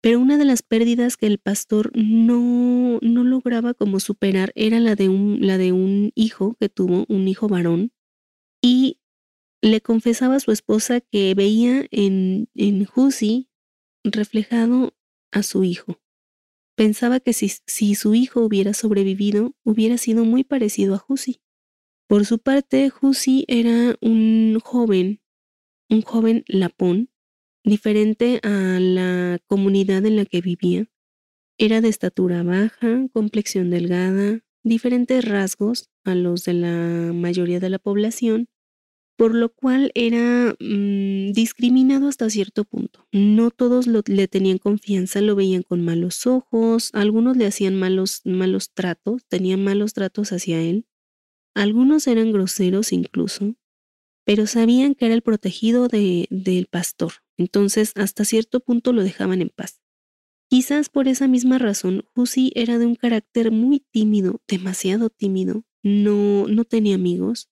pero 0.00 0.18
una 0.18 0.38
de 0.38 0.44
las 0.44 0.62
pérdidas 0.62 1.16
que 1.16 1.26
el 1.26 1.38
pastor 1.38 1.90
no, 1.94 2.98
no 3.02 3.24
lograba 3.24 3.74
como 3.74 4.00
superar 4.00 4.52
era 4.54 4.80
la 4.80 4.94
de, 4.94 5.08
un, 5.08 5.38
la 5.46 5.58
de 5.58 5.72
un 5.72 6.12
hijo 6.14 6.56
que 6.58 6.68
tuvo, 6.68 7.04
un 7.08 7.28
hijo 7.28 7.48
varón, 7.48 7.92
y 8.62 8.98
le 9.62 9.80
confesaba 9.80 10.36
a 10.36 10.40
su 10.40 10.52
esposa 10.52 11.00
que 11.00 11.34
veía 11.34 11.86
en, 11.90 12.48
en 12.54 12.86
Hussey 12.94 13.50
reflejado 14.02 14.94
a 15.32 15.42
su 15.42 15.64
hijo. 15.64 16.00
Pensaba 16.76 17.20
que 17.20 17.34
si, 17.34 17.50
si, 17.66 17.94
su 17.94 18.14
hijo 18.14 18.40
hubiera 18.40 18.72
sobrevivido, 18.72 19.54
hubiera 19.64 19.98
sido 19.98 20.24
muy 20.24 20.44
parecido 20.44 20.94
a 20.94 21.04
Hussey. 21.06 21.42
Por 22.08 22.24
su 22.24 22.38
parte, 22.38 22.90
Hussey 23.00 23.44
era 23.48 23.96
un 24.00 24.58
joven, 24.64 25.20
un 25.90 26.00
joven 26.00 26.44
lapón, 26.48 27.10
diferente 27.64 28.40
a 28.42 28.78
la 28.80 29.38
comunidad 29.46 30.04
en 30.06 30.16
la 30.16 30.24
que 30.24 30.40
vivía. 30.40 30.86
Era 31.58 31.80
de 31.80 31.88
estatura 31.88 32.42
baja, 32.42 33.06
complexión 33.12 33.70
delgada, 33.70 34.40
diferentes 34.62 35.24
rasgos 35.24 35.90
a 36.04 36.14
los 36.14 36.44
de 36.44 36.54
la 36.54 37.12
mayoría 37.12 37.60
de 37.60 37.70
la 37.70 37.78
población, 37.78 38.48
por 39.16 39.34
lo 39.34 39.50
cual 39.50 39.92
era 39.94 40.56
mm, 40.58 41.32
discriminado 41.32 42.08
hasta 42.08 42.30
cierto 42.30 42.64
punto. 42.64 43.06
No 43.12 43.50
todos 43.50 43.86
le 43.86 44.28
tenían 44.28 44.56
confianza, 44.56 45.20
lo 45.20 45.36
veían 45.36 45.62
con 45.62 45.84
malos 45.84 46.26
ojos, 46.26 46.90
algunos 46.94 47.36
le 47.36 47.46
hacían 47.46 47.74
malos, 47.78 48.22
malos 48.24 48.72
tratos, 48.72 49.26
tenían 49.28 49.62
malos 49.62 49.92
tratos 49.92 50.32
hacia 50.32 50.62
él, 50.62 50.86
algunos 51.54 52.06
eran 52.06 52.32
groseros 52.32 52.92
incluso, 52.92 53.56
pero 54.24 54.46
sabían 54.46 54.94
que 54.94 55.06
era 55.06 55.14
el 55.14 55.22
protegido 55.22 55.88
de, 55.88 56.26
del 56.30 56.66
pastor, 56.66 57.12
entonces 57.40 57.92
hasta 57.96 58.26
cierto 58.26 58.60
punto 58.60 58.92
lo 58.92 59.02
dejaban 59.02 59.40
en 59.40 59.48
paz. 59.48 59.80
Quizás 60.50 60.90
por 60.90 61.08
esa 61.08 61.26
misma 61.26 61.58
razón, 61.58 62.04
Hussey 62.14 62.52
era 62.54 62.78
de 62.78 62.84
un 62.84 62.96
carácter 62.96 63.50
muy 63.50 63.80
tímido, 63.90 64.42
demasiado 64.46 65.08
tímido, 65.08 65.64
no, 65.82 66.46
no 66.48 66.64
tenía 66.64 66.96
amigos, 66.96 67.48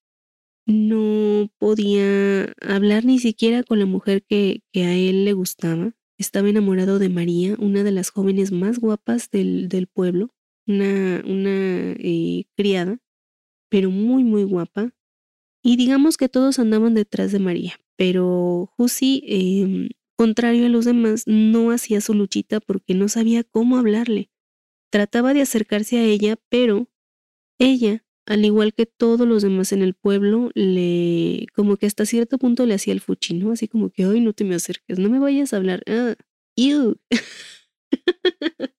no 0.67 1.51
podía 1.59 2.53
hablar 2.61 3.07
ni 3.07 3.19
siquiera 3.19 3.63
con 3.63 3.79
la 3.79 3.87
mujer 3.87 4.25
que, 4.25 4.63
que 4.73 4.85
a 4.85 4.95
él 4.95 5.25
le 5.25 5.33
gustaba. 5.33 5.95
Estaba 6.19 6.51
enamorado 6.51 6.99
de 6.99 7.09
María, 7.09 7.57
una 7.59 7.83
de 7.83 7.93
las 7.93 8.11
jóvenes 8.11 8.53
más 8.53 8.79
guapas 8.79 9.31
del, 9.31 9.69
del 9.69 9.87
pueblo, 9.87 10.35
una, 10.67 11.23
una 11.25 11.93
eh, 11.93 12.45
criada, 12.57 12.99
pero 13.71 13.91
muy, 13.91 14.25
muy 14.25 14.45
guapa. 14.45 14.93
Y 15.63 15.77
digamos 15.77 16.19
que 16.19 16.29
todos 16.29 16.59
andaban 16.59 16.95
detrás 16.95 17.33
de 17.33 17.39
María, 17.39 17.81
pero 17.99 18.73
Hussey, 18.79 19.23
em, 19.27 19.91
contrario 20.17 20.67
a 20.67 20.71
los 20.71 20.87
demás, 20.87 21.25
no 21.27 21.73
hacía 21.73 22.01
su 22.03 22.15
luchita 22.15 22.61
porque 22.61 22.95
no 22.95 23.09
sabía 23.11 23.45
cómo 23.45 23.79
hablarle. 23.79 24.31
Trataba 24.93 25.35
de 25.35 25.43
acercarse 25.43 25.99
a 25.99 26.05
ella, 26.05 26.37
pero 26.51 26.89
ella, 27.61 28.05
al 28.27 28.45
igual 28.45 28.75
que 28.75 28.87
todos 28.87 29.27
los 29.29 29.43
demás 29.43 29.73
en 29.73 29.83
el 29.83 29.95
pueblo, 29.95 30.51
le 30.55 31.47
como 31.55 31.77
que 31.77 31.87
hasta 31.87 32.07
cierto 32.07 32.39
punto 32.39 32.67
le 32.67 32.75
hacía 32.75 32.95
el 32.95 33.01
fuchino, 33.01 33.53
así 33.53 33.69
como 33.69 33.91
que, 33.91 34.05
ay, 34.05 34.21
no 34.21 34.33
te 34.35 34.45
me 34.45 34.55
acerques, 34.57 34.99
no 34.99 35.11
me 35.11 35.19
vayas 35.21 35.53
a 35.53 35.59
hablar. 35.59 35.83
Ah, 35.87 36.17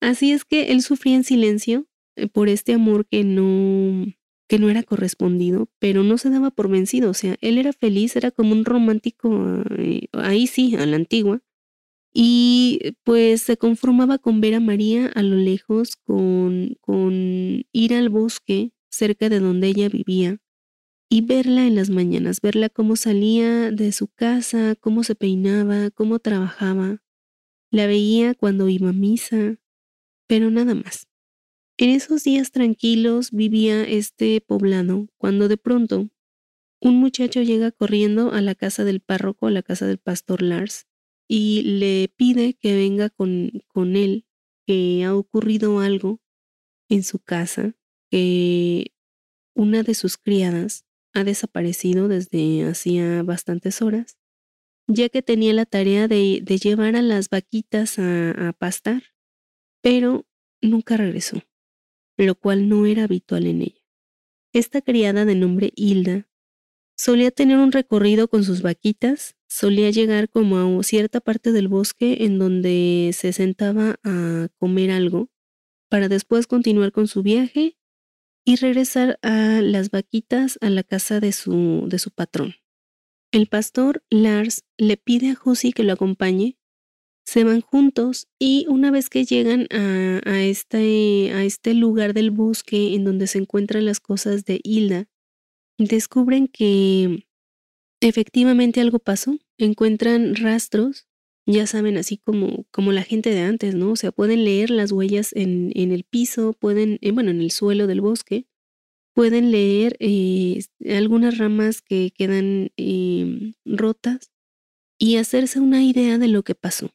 así 0.00 0.32
es 0.32 0.44
que 0.44 0.72
él 0.72 0.82
sufría 0.82 1.16
en 1.16 1.24
silencio 1.24 1.86
eh, 2.16 2.28
por 2.28 2.48
este 2.48 2.74
amor 2.74 3.06
que 3.06 3.24
no, 3.24 4.06
que 4.52 4.58
no 4.58 4.68
era 4.68 4.82
correspondido, 4.82 5.70
pero 5.78 6.02
no 6.02 6.18
se 6.18 6.28
daba 6.28 6.50
por 6.50 6.68
vencido, 6.68 7.08
o 7.08 7.14
sea, 7.14 7.36
él 7.40 7.56
era 7.56 7.72
feliz, 7.72 8.16
era 8.16 8.30
como 8.30 8.52
un 8.52 8.66
romántico, 8.66 9.64
eh, 9.78 10.08
ahí 10.12 10.46
sí, 10.46 10.76
a 10.76 10.84
la 10.84 10.96
antigua, 10.96 11.40
y 12.12 12.94
pues 13.02 13.40
se 13.40 13.56
conformaba 13.56 14.18
con 14.18 14.42
ver 14.42 14.56
a 14.56 14.60
María 14.60 15.06
a 15.14 15.22
lo 15.22 15.36
lejos, 15.36 15.96
con, 15.96 16.76
con 16.82 17.64
ir 17.72 17.94
al 17.94 18.10
bosque 18.10 18.72
cerca 18.90 19.30
de 19.30 19.40
donde 19.40 19.68
ella 19.68 19.88
vivía 19.88 20.36
y 21.08 21.22
verla 21.22 21.66
en 21.66 21.74
las 21.74 21.88
mañanas, 21.88 22.42
verla 22.42 22.68
cómo 22.68 22.96
salía 22.96 23.70
de 23.70 23.90
su 23.92 24.08
casa, 24.08 24.76
cómo 24.78 25.02
se 25.02 25.14
peinaba, 25.14 25.90
cómo 25.92 26.18
trabajaba. 26.18 26.98
La 27.70 27.86
veía 27.86 28.34
cuando 28.34 28.68
iba 28.68 28.90
a 28.90 28.92
misa, 28.92 29.56
pero 30.26 30.50
nada 30.50 30.74
más. 30.74 31.08
En 31.78 31.88
esos 31.88 32.22
días 32.24 32.52
tranquilos 32.52 33.30
vivía 33.30 33.82
este 33.84 34.40
poblado 34.40 35.08
cuando 35.16 35.48
de 35.48 35.56
pronto 35.56 36.10
un 36.80 36.96
muchacho 36.96 37.40
llega 37.42 37.70
corriendo 37.70 38.32
a 38.32 38.42
la 38.42 38.54
casa 38.54 38.84
del 38.84 39.00
párroco, 39.00 39.46
a 39.46 39.50
la 39.50 39.62
casa 39.62 39.86
del 39.86 39.98
pastor 39.98 40.42
Lars, 40.42 40.86
y 41.28 41.62
le 41.62 42.12
pide 42.14 42.54
que 42.54 42.74
venga 42.74 43.08
con, 43.08 43.62
con 43.68 43.96
él, 43.96 44.26
que 44.66 45.04
ha 45.04 45.14
ocurrido 45.14 45.80
algo 45.80 46.20
en 46.90 47.04
su 47.04 47.20
casa, 47.20 47.74
que 48.10 48.92
una 49.54 49.82
de 49.82 49.94
sus 49.94 50.18
criadas 50.18 50.84
ha 51.14 51.24
desaparecido 51.24 52.08
desde 52.08 52.64
hacía 52.64 53.22
bastantes 53.22 53.80
horas, 53.80 54.18
ya 54.88 55.08
que 55.08 55.22
tenía 55.22 55.52
la 55.54 55.66
tarea 55.66 56.08
de, 56.08 56.42
llevar 56.62 56.96
a 56.96 57.02
las 57.02 57.30
vaquitas 57.30 57.98
a, 57.98 58.48
a 58.48 58.52
pastar, 58.52 59.04
pero 59.82 60.26
nunca 60.60 60.96
regresó 60.96 61.42
lo 62.22 62.34
cual 62.34 62.68
no 62.68 62.86
era 62.86 63.04
habitual 63.04 63.46
en 63.46 63.62
ella. 63.62 63.82
Esta 64.52 64.82
criada 64.82 65.24
de 65.24 65.34
nombre 65.34 65.72
Hilda 65.76 66.28
solía 66.96 67.30
tener 67.30 67.58
un 67.58 67.72
recorrido 67.72 68.28
con 68.28 68.44
sus 68.44 68.62
vaquitas, 68.62 69.36
solía 69.48 69.90
llegar 69.90 70.28
como 70.28 70.80
a 70.80 70.82
cierta 70.82 71.20
parte 71.20 71.52
del 71.52 71.68
bosque 71.68 72.24
en 72.24 72.38
donde 72.38 73.10
se 73.14 73.32
sentaba 73.32 73.98
a 74.04 74.48
comer 74.58 74.90
algo, 74.90 75.30
para 75.88 76.08
después 76.08 76.46
continuar 76.46 76.92
con 76.92 77.08
su 77.08 77.22
viaje 77.22 77.76
y 78.44 78.56
regresar 78.56 79.18
a 79.22 79.60
las 79.62 79.90
vaquitas 79.90 80.58
a 80.60 80.70
la 80.70 80.82
casa 80.82 81.20
de 81.20 81.32
su, 81.32 81.84
de 81.86 81.98
su 81.98 82.10
patrón. 82.10 82.54
El 83.30 83.46
pastor 83.46 84.04
Lars 84.10 84.64
le 84.76 84.96
pide 84.96 85.30
a 85.30 85.34
Josie 85.34 85.72
que 85.72 85.84
lo 85.84 85.94
acompañe 85.94 86.58
se 87.24 87.44
van 87.44 87.60
juntos 87.60 88.28
y 88.38 88.66
una 88.68 88.90
vez 88.90 89.08
que 89.08 89.24
llegan 89.24 89.66
a, 89.70 90.42
este, 90.42 91.32
a 91.32 91.44
este 91.44 91.74
lugar 91.74 92.14
del 92.14 92.30
bosque 92.30 92.94
en 92.94 93.04
donde 93.04 93.26
se 93.26 93.38
encuentran 93.38 93.84
las 93.84 94.00
cosas 94.00 94.44
de 94.44 94.60
Hilda, 94.62 95.06
descubren 95.78 96.48
que 96.48 97.26
efectivamente 98.00 98.80
algo 98.80 98.98
pasó. 98.98 99.38
Encuentran 99.58 100.34
rastros, 100.34 101.06
ya 101.46 101.66
saben, 101.66 101.96
así 101.96 102.18
como, 102.18 102.64
como 102.70 102.92
la 102.92 103.02
gente 103.02 103.30
de 103.30 103.40
antes, 103.40 103.74
¿no? 103.74 103.92
O 103.92 103.96
sea, 103.96 104.12
pueden 104.12 104.44
leer 104.44 104.70
las 104.70 104.92
huellas 104.92 105.32
en, 105.34 105.72
en 105.74 105.92
el 105.92 106.04
piso, 106.04 106.52
pueden, 106.52 106.98
eh, 107.00 107.12
bueno, 107.12 107.30
en 107.30 107.40
el 107.40 107.50
suelo 107.50 107.86
del 107.86 108.00
bosque, 108.00 108.46
pueden 109.14 109.50
leer 109.50 109.96
eh, 110.00 110.60
algunas 110.88 111.38
ramas 111.38 111.82
que 111.82 112.12
quedan 112.16 112.70
eh, 112.76 113.52
rotas 113.64 114.30
y 114.98 115.16
hacerse 115.16 115.60
una 115.60 115.82
idea 115.82 116.18
de 116.18 116.28
lo 116.28 116.42
que 116.42 116.54
pasó. 116.54 116.90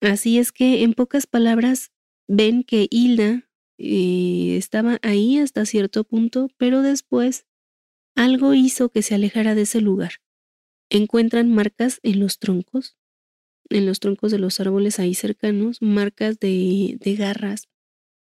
Así 0.00 0.38
es 0.38 0.52
que, 0.52 0.82
en 0.82 0.92
pocas 0.92 1.26
palabras, 1.26 1.90
ven 2.28 2.62
que 2.62 2.86
Hilda 2.90 3.48
eh, 3.78 4.56
estaba 4.56 4.98
ahí 5.02 5.38
hasta 5.38 5.64
cierto 5.64 6.04
punto, 6.04 6.48
pero 6.58 6.82
después 6.82 7.46
algo 8.14 8.54
hizo 8.54 8.90
que 8.90 9.02
se 9.02 9.14
alejara 9.14 9.54
de 9.54 9.62
ese 9.62 9.80
lugar. 9.80 10.14
Encuentran 10.90 11.52
marcas 11.52 12.00
en 12.02 12.20
los 12.20 12.38
troncos, 12.38 12.96
en 13.70 13.86
los 13.86 14.00
troncos 14.00 14.32
de 14.32 14.38
los 14.38 14.60
árboles 14.60 14.98
ahí 14.98 15.14
cercanos, 15.14 15.82
marcas 15.82 16.38
de, 16.38 16.98
de 17.00 17.16
garras, 17.16 17.68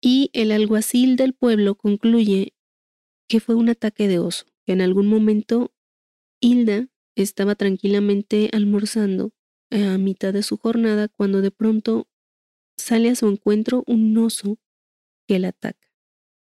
y 0.02 0.30
el 0.32 0.52
alguacil 0.52 1.16
del 1.16 1.34
pueblo 1.34 1.74
concluye 1.74 2.54
que 3.28 3.40
fue 3.40 3.54
un 3.54 3.68
ataque 3.68 4.08
de 4.08 4.18
oso, 4.18 4.46
que 4.66 4.72
en 4.72 4.80
algún 4.80 5.06
momento 5.06 5.72
Hilda 6.40 6.88
estaba 7.16 7.54
tranquilamente 7.54 8.50
almorzando 8.52 9.32
a 9.70 9.98
mitad 9.98 10.32
de 10.32 10.42
su 10.42 10.56
jornada 10.56 11.08
cuando 11.08 11.40
de 11.40 11.50
pronto 11.50 12.08
sale 12.78 13.10
a 13.10 13.14
su 13.14 13.28
encuentro 13.28 13.84
un 13.86 14.16
oso 14.18 14.58
que 15.26 15.38
la 15.38 15.48
ataca. 15.48 15.88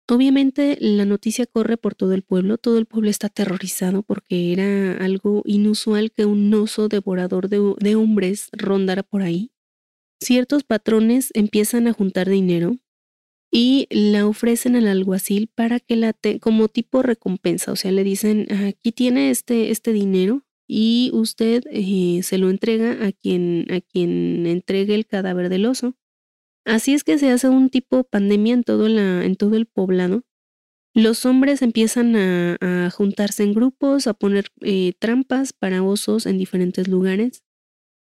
Obviamente 0.07 0.77
la 0.79 1.05
noticia 1.05 1.47
corre 1.47 1.77
por 1.77 1.95
todo 1.95 2.13
el 2.13 2.21
pueblo, 2.21 2.57
todo 2.59 2.77
el 2.77 2.85
pueblo 2.85 3.09
está 3.09 3.27
aterrorizado 3.27 4.03
porque 4.03 4.53
era 4.53 4.97
algo 4.97 5.41
inusual 5.45 6.11
que 6.11 6.25
un 6.25 6.53
oso 6.53 6.89
devorador 6.89 7.49
de, 7.49 7.73
de 7.79 7.95
hombres 7.95 8.49
rondara 8.51 9.01
por 9.01 9.23
ahí. 9.23 9.51
Ciertos 10.21 10.63
patrones 10.63 11.31
empiezan 11.33 11.87
a 11.87 11.93
juntar 11.93 12.29
dinero 12.29 12.77
y 13.51 13.87
la 13.89 14.27
ofrecen 14.27 14.75
al 14.75 14.87
alguacil 14.87 15.47
para 15.47 15.79
que 15.79 15.95
la 15.95 16.13
como 16.41 16.67
tipo 16.67 17.01
recompensa, 17.01 17.71
o 17.71 17.75
sea, 17.75 17.91
le 17.91 18.03
dicen, 18.03 18.47
aquí 18.51 18.91
tiene 18.91 19.29
este, 19.29 19.71
este 19.71 19.93
dinero, 19.93 20.44
y 20.67 21.11
usted 21.13 21.63
eh, 21.69 22.21
se 22.23 22.37
lo 22.37 22.49
entrega 22.49 23.05
a 23.05 23.11
quien, 23.11 23.67
a 23.71 23.81
quien 23.81 24.45
entregue 24.47 24.95
el 24.95 25.05
cadáver 25.05 25.49
del 25.49 25.65
oso. 25.65 25.95
Así 26.65 26.93
es 26.93 27.03
que 27.03 27.17
se 27.19 27.29
hace 27.29 27.49
un 27.49 27.69
tipo 27.69 28.03
pandemia 28.03 28.53
en 28.55 28.63
todo, 28.63 28.89
la, 28.89 29.23
en 29.23 29.35
todo 29.35 29.55
el 29.55 29.67
poblado. 29.67 30.23
Los 30.95 31.25
hombres 31.25 31.61
empiezan 31.61 32.15
a, 32.15 32.57
a 32.61 32.89
juntarse 32.89 33.43
en 33.43 33.53
grupos, 33.53 34.07
a 34.07 34.13
poner 34.13 34.47
eh, 34.61 34.93
trampas 34.97 35.53
para 35.53 35.83
osos 35.83 36.25
en 36.25 36.37
diferentes 36.37 36.87
lugares. 36.87 37.43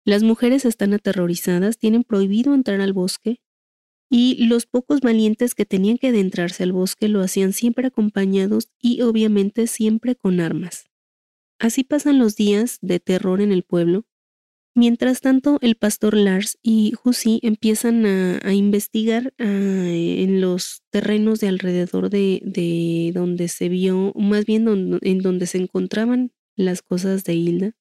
Las 0.05 0.23
mujeres 0.23 0.65
están 0.65 0.95
aterrorizadas, 0.95 1.79
tienen 1.79 2.03
prohibido 2.03 2.55
entrar 2.55 2.81
al 2.81 2.95
bosque 2.95 3.41
y 4.11 4.47
los 4.47 4.67
pocos 4.67 5.01
valientes 5.01 5.55
que 5.55 5.67
tenían 5.67 5.99
que 5.99 6.09
adentrarse 6.09 6.63
al 6.63 6.73
bosque 6.73 7.09
lo 7.09 7.21
hacían 7.21 7.53
siempre 7.53 7.87
acompañados 7.89 8.71
y 8.81 9.03
obviamente 9.03 9.67
siempre 9.67 10.17
con 10.17 10.41
armas. 10.41 10.89
Así 11.59 11.85
pasan 11.85 12.19
los 12.19 12.37
días 12.37 12.79
de 12.83 13.01
terror 13.01 13.41
en 13.41 13.53
el 13.53 13.65
pueblo. 13.65 14.05
Mientras 14.75 15.21
tanto, 15.21 15.59
el 15.61 15.75
pastor 15.75 16.17
Lars 16.17 16.57
y 16.63 16.93
Husi 17.03 17.41
empiezan 17.43 18.07
a, 18.07 18.55
investigar 18.55 19.35
ah, 19.39 19.45
en 19.45 20.41
los 20.41 20.83
terrenos 20.91 21.41
de 21.41 21.49
alrededor 21.49 22.11
de, 22.11 23.11
donde 23.13 23.49
se 23.49 23.69
vio, 23.69 24.13
más 24.15 24.45
bien 24.45 25.01
en 25.03 25.19
donde 25.19 25.47
se 25.47 25.59
encontraban 25.59 26.33
las 26.55 26.83
cosas 26.83 27.25
de 27.25 27.35
Hilda. 27.35 27.73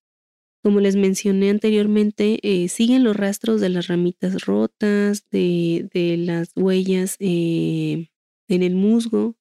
Como 0.63 0.79
les 0.79 0.95
mencioné 0.95 1.51
anteriormente, 1.51 2.39
eh, 2.41 2.67
siguen 2.67 3.03
los 3.03 3.15
rastros 3.15 3.61
de 3.61 3.69
las 3.69 3.87
ramitas 3.87 4.43
rotas, 4.45 5.23
de, 5.29 6.15
las 6.17 6.51
huellas 6.55 7.15
eh, 7.19 8.09
en 8.47 8.63
el 8.63 8.75
musgo, 8.75 9.37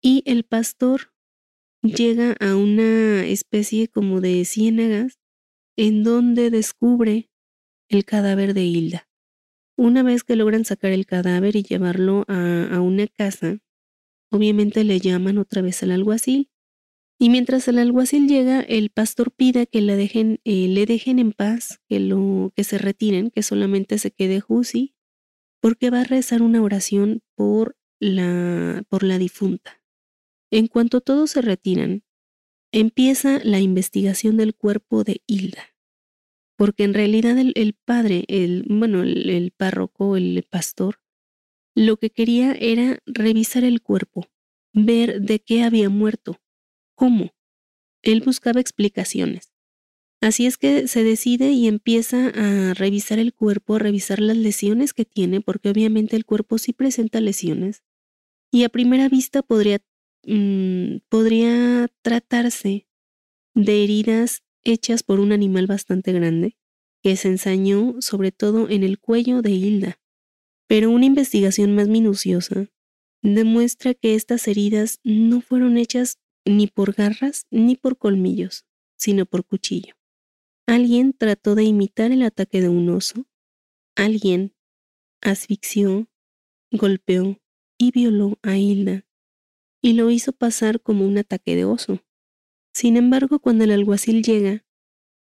y 0.00 0.22
el 0.26 0.44
pastor 0.44 1.13
llega 1.84 2.34
a 2.40 2.56
una 2.56 3.26
especie 3.26 3.88
como 3.88 4.20
de 4.20 4.44
ciénagas 4.44 5.18
en 5.76 6.02
donde 6.02 6.50
descubre 6.50 7.30
el 7.88 8.04
cadáver 8.04 8.54
de 8.54 8.64
Hilda. 8.64 9.08
Una 9.76 10.02
vez 10.02 10.24
que 10.24 10.36
logran 10.36 10.64
sacar 10.64 10.92
el 10.92 11.04
cadáver 11.04 11.56
y 11.56 11.62
llevarlo 11.62 12.24
a, 12.28 12.80
una 12.80 13.06
casa, 13.08 13.58
obviamente 14.30 14.84
le 14.84 15.00
llaman 15.00 15.38
otra 15.38 15.62
vez 15.62 15.82
al 15.82 15.90
alguacil. 15.90 16.50
Y 17.18 17.28
mientras 17.28 17.68
el 17.68 17.78
alguacil 17.78 18.28
llega, 18.28 18.60
el 18.60 18.90
pastor 18.90 19.32
pide 19.32 19.66
que 19.66 19.80
le 19.80 19.96
dejen, 19.96 20.40
eh, 20.44 20.68
le 20.68 20.86
dejen 20.86 21.18
en 21.18 21.32
paz, 21.32 21.80
que, 21.88 22.00
lo, 22.00 22.52
que 22.56 22.64
se 22.64 22.78
retiren, 22.78 23.30
que 23.30 23.42
solamente 23.42 23.98
se 23.98 24.10
quede 24.10 24.42
Husi, 24.46 24.94
porque 25.60 25.90
va 25.90 26.00
a 26.02 26.04
rezar 26.04 26.42
una 26.42 26.62
oración 26.62 27.22
por 27.36 27.76
la, 28.00 28.84
por 28.88 29.02
la 29.02 29.18
difunta. 29.18 29.83
En 30.54 30.68
cuanto 30.68 31.00
todos 31.00 31.32
se 31.32 31.42
retiran, 31.42 32.04
empieza 32.70 33.40
la 33.42 33.58
investigación 33.58 34.36
del 34.36 34.54
cuerpo 34.54 35.02
de 35.02 35.20
Hilda. 35.26 35.74
Porque 36.56 36.84
en 36.84 36.94
realidad 36.94 37.36
el, 37.38 37.76
padre, 37.84 38.24
el, 38.28 38.64
bueno, 38.68 39.02
el, 39.02 39.50
párroco, 39.50 40.16
el 40.16 40.46
pastor, 40.48 41.00
lo 41.74 41.96
que 41.96 42.10
quería 42.10 42.52
era 42.52 43.00
revisar 43.04 43.64
el 43.64 43.82
cuerpo, 43.82 44.28
ver 44.72 45.22
de 45.22 45.40
qué 45.40 45.64
había 45.64 45.88
muerto, 45.88 46.40
cómo. 46.94 47.34
Él 48.02 48.22
buscaba 48.24 48.60
explicaciones. 48.60 49.52
Así 50.20 50.46
es 50.46 50.56
que 50.56 50.86
se 50.86 51.02
decide 51.02 51.50
y 51.50 51.66
empieza 51.66 52.28
a 52.28 52.74
revisar 52.74 53.18
el 53.18 53.34
cuerpo, 53.34 53.74
a 53.74 53.80
revisar 53.80 54.20
las 54.20 54.36
lesiones 54.36 54.94
que 54.94 55.04
tiene, 55.04 55.40
porque 55.40 55.70
obviamente 55.70 56.14
el 56.14 56.24
cuerpo 56.24 56.58
sí 56.58 56.72
presenta 56.72 57.20
lesiones. 57.20 57.82
Y 58.52 58.62
a 58.62 58.68
primera 58.68 59.08
vista 59.08 59.42
podría 59.42 59.80
Mm, 60.26 60.98
podría 61.08 61.88
tratarse 62.02 62.86
de 63.54 63.84
heridas 63.84 64.42
hechas 64.62 65.02
por 65.02 65.20
un 65.20 65.32
animal 65.32 65.66
bastante 65.66 66.12
grande, 66.12 66.56
que 67.02 67.16
se 67.16 67.28
ensañó 67.28 67.96
sobre 68.00 68.32
todo 68.32 68.70
en 68.70 68.82
el 68.82 68.98
cuello 68.98 69.42
de 69.42 69.50
Hilda. 69.50 70.00
Pero 70.66 70.90
una 70.90 71.04
investigación 71.04 71.74
más 71.74 71.88
minuciosa 71.88 72.70
demuestra 73.22 73.92
que 73.92 74.14
estas 74.14 74.48
heridas 74.48 75.00
no 75.04 75.42
fueron 75.42 75.76
hechas 75.76 76.18
ni 76.46 76.66
por 76.66 76.94
garras 76.94 77.46
ni 77.50 77.76
por 77.76 77.98
colmillos, 77.98 78.64
sino 78.96 79.26
por 79.26 79.44
cuchillo. 79.44 79.94
Alguien 80.66 81.12
trató 81.12 81.54
de 81.54 81.64
imitar 81.64 82.12
el 82.12 82.22
ataque 82.22 82.62
de 82.62 82.70
un 82.70 82.88
oso. 82.88 83.26
Alguien 83.96 84.54
asfixió, 85.20 86.08
golpeó 86.70 87.38
y 87.76 87.90
violó 87.92 88.38
a 88.42 88.56
Hilda 88.56 89.04
y 89.84 89.92
lo 89.92 90.10
hizo 90.10 90.32
pasar 90.32 90.80
como 90.80 91.06
un 91.06 91.18
ataque 91.18 91.54
de 91.54 91.66
oso. 91.66 92.00
Sin 92.72 92.96
embargo, 92.96 93.38
cuando 93.38 93.64
el 93.64 93.70
alguacil 93.70 94.22
llega, 94.22 94.64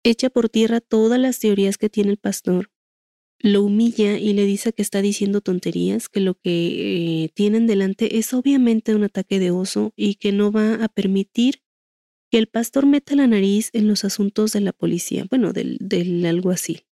echa 0.05 0.31
por 0.31 0.49
tierra 0.49 0.81
todas 0.81 1.19
las 1.19 1.41
teorías 1.41 1.77
que 1.77 1.91
tiene 1.91 2.13
el 2.13 2.19
pastor, 2.19 2.71
lo 3.41 3.65
humilla 3.65 4.17
y 4.17 4.33
le 4.33 4.45
dice 4.45 4.73
que 4.73 4.83
está 4.83 5.03
diciendo 5.03 5.41
tonterías, 5.41 6.09
que 6.09 6.21
lo 6.21 6.35
que 6.35 7.25
eh, 7.25 7.31
tienen 7.35 7.67
delante 7.67 8.17
es 8.17 8.33
obviamente 8.33 8.95
un 8.95 9.03
ataque 9.03 9.41
de 9.41 9.51
oso 9.51 9.93
y 9.97 10.15
que 10.15 10.31
no 10.31 10.53
va 10.53 10.75
a 10.75 10.89
permitir 10.89 11.65
que 12.31 12.39
el 12.39 12.47
pastor 12.47 12.87
meta 12.87 13.17
la 13.17 13.27
nariz 13.27 13.71
en 13.73 13.89
los 13.89 14.05
asuntos 14.05 14.53
de 14.53 14.61
la 14.61 14.73
policía, 14.73 15.27
bueno, 15.29 15.53
del, 15.53 15.79
del 15.81 16.25
alguacil. 16.27 16.87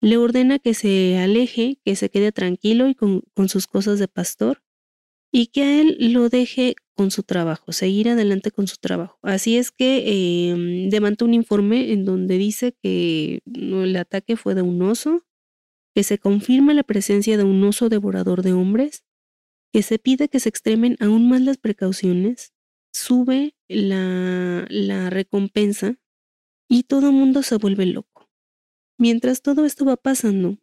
Le 0.00 0.16
ordena 0.16 0.58
que 0.58 0.72
se 0.72 1.18
aleje, 1.18 1.78
que 1.84 1.94
se 1.94 2.08
quede 2.08 2.32
tranquilo 2.32 2.88
y 2.88 2.94
con, 2.94 3.20
con 3.34 3.50
sus 3.50 3.66
cosas 3.66 3.98
de 3.98 4.08
pastor 4.08 4.62
y 5.32 5.48
que 5.48 5.62
a 5.62 5.80
él 5.80 5.96
lo 6.12 6.28
deje 6.28 6.76
con 6.94 7.10
su 7.10 7.22
trabajo, 7.22 7.72
seguir 7.72 8.08
adelante 8.08 8.50
con 8.50 8.66
su 8.66 8.76
trabajo. 8.78 9.18
Así 9.22 9.58
es 9.58 9.70
que 9.70 10.04
eh, 10.06 10.88
un 11.20 11.34
informe 11.34 11.92
en 11.92 12.04
donde 12.04 12.38
dice 12.38 12.74
que 12.82 13.42
el 13.44 13.96
ataque 13.96 14.36
fue 14.36 14.54
de 14.54 14.62
un 14.62 14.80
oso, 14.82 15.24
que 15.94 16.02
se 16.02 16.18
confirma 16.18 16.74
la 16.74 16.84
presencia 16.84 17.36
de 17.36 17.44
un 17.44 17.62
oso 17.64 17.88
devorador 17.88 18.42
de 18.42 18.52
hombres, 18.52 19.04
que 19.72 19.82
se 19.82 19.98
pide 19.98 20.28
que 20.28 20.40
se 20.40 20.48
extremen 20.48 20.96
aún 21.00 21.28
más 21.28 21.42
las 21.42 21.58
precauciones, 21.58 22.54
sube 22.92 23.54
la, 23.68 24.66
la 24.70 25.10
recompensa 25.10 25.98
y 26.68 26.84
todo 26.84 27.08
el 27.08 27.12
mundo 27.12 27.42
se 27.42 27.56
vuelve 27.56 27.86
loco. 27.86 28.30
Mientras 28.98 29.42
todo 29.42 29.66
esto 29.66 29.84
va 29.84 29.96
pasando, 29.96 30.58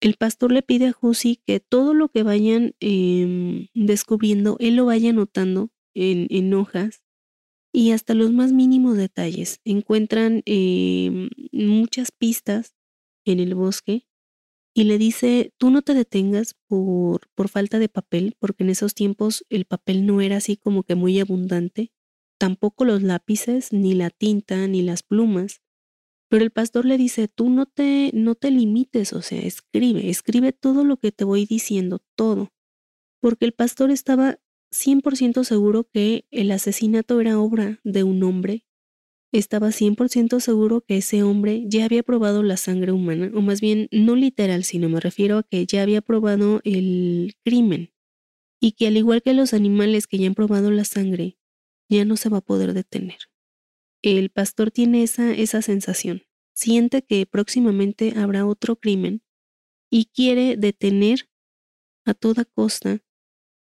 el 0.00 0.14
pastor 0.14 0.52
le 0.52 0.62
pide 0.62 0.86
a 0.86 0.92
Josi 0.92 1.40
que 1.46 1.60
todo 1.60 1.94
lo 1.94 2.08
que 2.08 2.22
vayan 2.22 2.74
em, 2.80 3.68
descubriendo, 3.74 4.56
él 4.60 4.76
lo 4.76 4.86
vaya 4.86 5.10
anotando 5.10 5.70
en, 5.94 6.54
hojas 6.54 7.02
y 7.72 7.90
hasta 7.90 8.14
los 8.14 8.32
más 8.32 8.52
mínimos 8.52 8.96
detalles. 8.96 9.60
Encuentran 9.64 10.42
em, 10.46 11.28
muchas 11.52 12.12
pistas 12.12 12.74
en 13.24 13.40
el 13.40 13.54
bosque 13.54 14.06
y 14.74 14.84
le 14.84 14.98
dice, 14.98 15.52
tú 15.58 15.70
no 15.70 15.82
te 15.82 15.94
detengas 15.94 16.54
por 16.68 17.48
falta 17.48 17.80
de 17.80 17.88
papel, 17.88 18.36
porque 18.38 18.62
en 18.62 18.70
esos 18.70 18.94
tiempos 18.94 19.44
el 19.48 19.64
papel 19.64 20.06
no 20.06 20.20
era 20.20 20.36
así 20.36 20.56
como 20.56 20.84
que 20.84 20.94
muy 20.94 21.18
abundante, 21.18 21.90
tampoco 22.38 22.84
los 22.84 23.02
lápices, 23.02 23.72
ni 23.72 23.94
la 23.94 24.10
tinta, 24.10 24.68
ni 24.68 24.82
las 24.82 25.02
plumas. 25.02 25.60
Pero 26.28 26.44
el 26.44 26.50
pastor 26.50 26.84
le 26.84 26.98
dice, 26.98 27.28
tú 27.28 27.48
no 27.48 27.66
te, 27.66 28.10
no 28.12 28.34
te 28.34 28.50
limites, 28.50 29.12
o 29.12 29.22
sea, 29.22 29.40
escribe, 29.40 30.10
escribe 30.10 30.52
todo 30.52 30.84
lo 30.84 30.98
que 30.98 31.10
te 31.10 31.24
voy 31.24 31.46
diciendo, 31.46 32.00
todo. 32.16 32.50
Porque 33.20 33.46
el 33.46 33.52
pastor 33.52 33.90
estaba 33.90 34.38
100% 34.70 35.44
seguro 35.44 35.88
que 35.92 36.26
el 36.30 36.50
asesinato 36.50 37.20
era 37.20 37.40
obra 37.40 37.80
de 37.84 38.04
un 38.04 38.22
hombre. 38.22 38.66
Estaba 39.32 39.72
100% 39.72 40.40
seguro 40.40 40.82
que 40.82 40.98
ese 40.98 41.22
hombre 41.22 41.64
ya 41.66 41.84
había 41.84 42.02
probado 42.02 42.42
la 42.42 42.56
sangre 42.56 42.92
humana, 42.92 43.30
o 43.34 43.42
más 43.42 43.60
bien 43.60 43.88
no 43.92 44.16
literal, 44.16 44.64
sino 44.64 44.88
me 44.88 45.00
refiero 45.00 45.38
a 45.38 45.42
que 45.42 45.66
ya 45.66 45.82
había 45.82 46.02
probado 46.02 46.60
el 46.64 47.34
crimen. 47.44 47.92
Y 48.60 48.72
que 48.72 48.88
al 48.88 48.96
igual 48.96 49.22
que 49.22 49.34
los 49.34 49.54
animales 49.54 50.06
que 50.06 50.18
ya 50.18 50.26
han 50.28 50.34
probado 50.34 50.70
la 50.70 50.84
sangre, 50.84 51.38
ya 51.90 52.04
no 52.04 52.16
se 52.16 52.28
va 52.28 52.38
a 52.38 52.42
poder 52.42 52.74
detener. 52.74 53.18
El 54.02 54.30
pastor 54.30 54.70
tiene 54.70 55.02
esa, 55.02 55.32
esa 55.32 55.62
sensación. 55.62 56.22
Siente 56.54 57.02
que 57.02 57.26
próximamente 57.26 58.14
habrá 58.16 58.46
otro 58.46 58.76
crimen 58.76 59.22
y 59.90 60.06
quiere 60.06 60.56
detener 60.56 61.28
a 62.04 62.14
toda 62.14 62.44
costa 62.44 63.00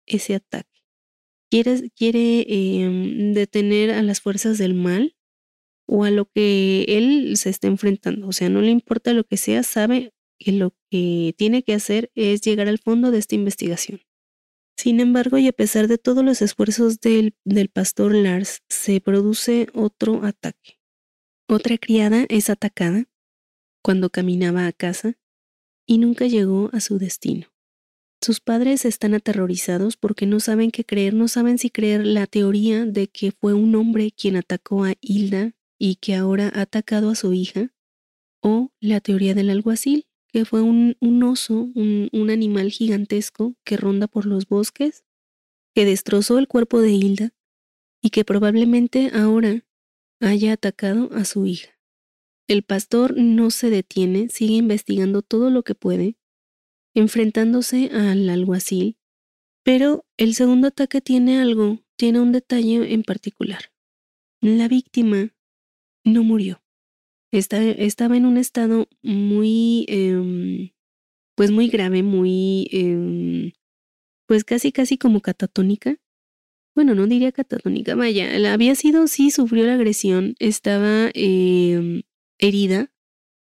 ese 0.06 0.34
ataque. 0.34 0.68
Quiere, 1.50 2.44
em, 2.48 3.32
detener 3.32 3.90
a 3.92 4.02
las 4.02 4.20
fuerzas 4.20 4.58
del 4.58 4.74
mal 4.74 5.16
o 5.86 6.04
a 6.04 6.10
lo 6.10 6.26
que 6.26 6.84
él 6.88 7.36
se 7.36 7.50
está 7.50 7.68
enfrentando. 7.68 8.28
O 8.28 8.32
sea, 8.32 8.48
no 8.48 8.60
le 8.60 8.70
importa 8.70 9.12
lo 9.12 9.24
que 9.24 9.36
sea, 9.36 9.62
sabe 9.62 10.14
que 10.38 10.52
lo 10.52 10.74
que 10.90 11.34
tiene 11.36 11.62
que 11.62 11.74
hacer 11.74 12.10
es 12.14 12.40
llegar 12.40 12.68
al 12.68 12.78
fondo 12.78 13.10
de 13.10 13.18
esta 13.18 13.34
investigación. 13.36 14.00
Sin 14.76 15.00
embargo, 15.00 15.38
y 15.38 15.48
a 15.48 15.52
pesar 15.52 15.88
de 15.88 15.98
todos 15.98 16.24
los 16.24 16.42
esfuerzos 16.42 17.00
del, 17.00 17.34
del 17.44 17.68
pastor 17.68 18.14
Lars, 18.14 18.62
se 18.68 19.00
produce 19.00 19.68
otro 19.72 20.24
ataque. 20.24 20.80
Otra 21.48 21.78
criada 21.78 22.26
es 22.28 22.50
atacada 22.50 23.04
cuando 23.82 24.10
caminaba 24.10 24.66
a 24.66 24.72
casa 24.72 25.18
y 25.86 25.98
nunca 25.98 26.26
llegó 26.26 26.70
a 26.72 26.80
su 26.80 26.98
destino. 26.98 27.54
Sus 28.24 28.40
padres 28.40 28.86
están 28.86 29.12
aterrorizados 29.12 29.98
porque 29.98 30.24
no 30.24 30.40
saben 30.40 30.70
qué 30.70 30.84
creer, 30.84 31.12
no 31.12 31.28
saben 31.28 31.58
si 31.58 31.68
creer 31.68 32.06
la 32.06 32.26
teoría 32.26 32.86
de 32.86 33.08
que 33.08 33.32
fue 33.32 33.52
un 33.52 33.74
hombre 33.74 34.12
quien 34.12 34.36
atacó 34.36 34.84
a 34.84 34.94
Hilda 35.02 35.52
y 35.78 35.96
que 35.96 36.14
ahora 36.14 36.50
ha 36.54 36.62
atacado 36.62 37.10
a 37.10 37.14
su 37.14 37.34
hija, 37.34 37.74
o 38.40 38.70
la 38.80 39.00
teoría 39.00 39.34
del 39.34 39.50
alguacil, 39.50 40.06
que 40.34 40.44
fue 40.44 40.62
un, 40.62 40.96
oso, 41.22 41.70
un, 41.76 42.08
un 42.12 42.28
animal 42.28 42.72
gigantesco 42.72 43.54
que 43.62 43.76
ronda 43.76 44.08
por 44.08 44.26
los 44.26 44.48
bosques, 44.48 45.04
que 45.76 45.84
destrozó 45.84 46.38
el 46.38 46.48
cuerpo 46.48 46.80
de 46.80 46.90
Hilda 46.90 47.32
y 48.02 48.10
que 48.10 48.24
probablemente 48.24 49.12
ahora 49.14 49.64
haya 50.18 50.54
atacado 50.54 51.08
a 51.12 51.24
su 51.24 51.46
hija. 51.46 51.78
El 52.48 52.64
pastor 52.64 53.14
no 53.16 53.52
se 53.52 53.70
detiene, 53.70 54.28
sigue 54.28 54.54
investigando 54.54 55.22
todo 55.22 55.50
lo 55.50 55.62
que 55.62 55.76
puede, 55.76 56.16
enfrentándose 56.96 57.90
al 57.92 58.28
alguacil, 58.28 58.98
pero 59.62 60.04
el 60.16 60.34
segundo 60.34 60.66
ataque 60.66 61.00
tiene 61.00 61.40
algo, 61.40 61.78
tiene 61.94 62.18
un 62.18 62.32
detalle 62.32 62.92
en 62.92 63.04
particular. 63.04 63.72
La 64.40 64.66
víctima 64.66 65.32
no 66.02 66.24
murió. 66.24 66.63
Estaba 67.38 68.16
en 68.16 68.26
un 68.26 68.36
estado 68.36 68.88
muy, 69.02 69.86
em, 69.88 70.70
pues 71.36 71.50
muy 71.50 71.68
grave, 71.68 72.02
muy, 72.02 72.68
em, 72.72 73.52
pues 74.26 74.44
casi, 74.44 74.72
casi 74.72 74.98
como 74.98 75.20
catatónica. 75.20 75.96
Bueno, 76.74 76.94
no 76.94 77.06
diría 77.06 77.32
catatónica, 77.32 77.94
vaya, 77.94 78.52
había 78.52 78.74
sido, 78.74 79.06
sí, 79.08 79.30
sufrió 79.30 79.66
la 79.66 79.74
agresión, 79.74 80.34
estaba 80.40 81.10
em, 81.14 82.02
herida, 82.38 82.92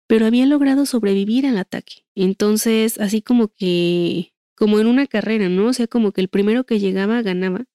pero 0.09 0.27
había 0.27 0.47
logrado 0.47 0.87
sobrevivir 0.87 1.47
al 1.47 1.59
ataque. 1.59 2.05
Entonces, 2.15 2.99
así 3.01 3.23
como 3.23 3.49
que, 3.49 4.35
como 4.57 4.81
en 4.81 4.87
una 4.87 5.07
carrera, 5.07 5.49
¿no? 5.49 5.69
O 5.69 5.73
sea, 5.73 5.87
como 5.87 6.13
que 6.13 6.21
el 6.21 6.29
primero 6.29 6.65
que 6.65 6.81
llegaba 6.81 7.23
ganaba. 7.23 7.67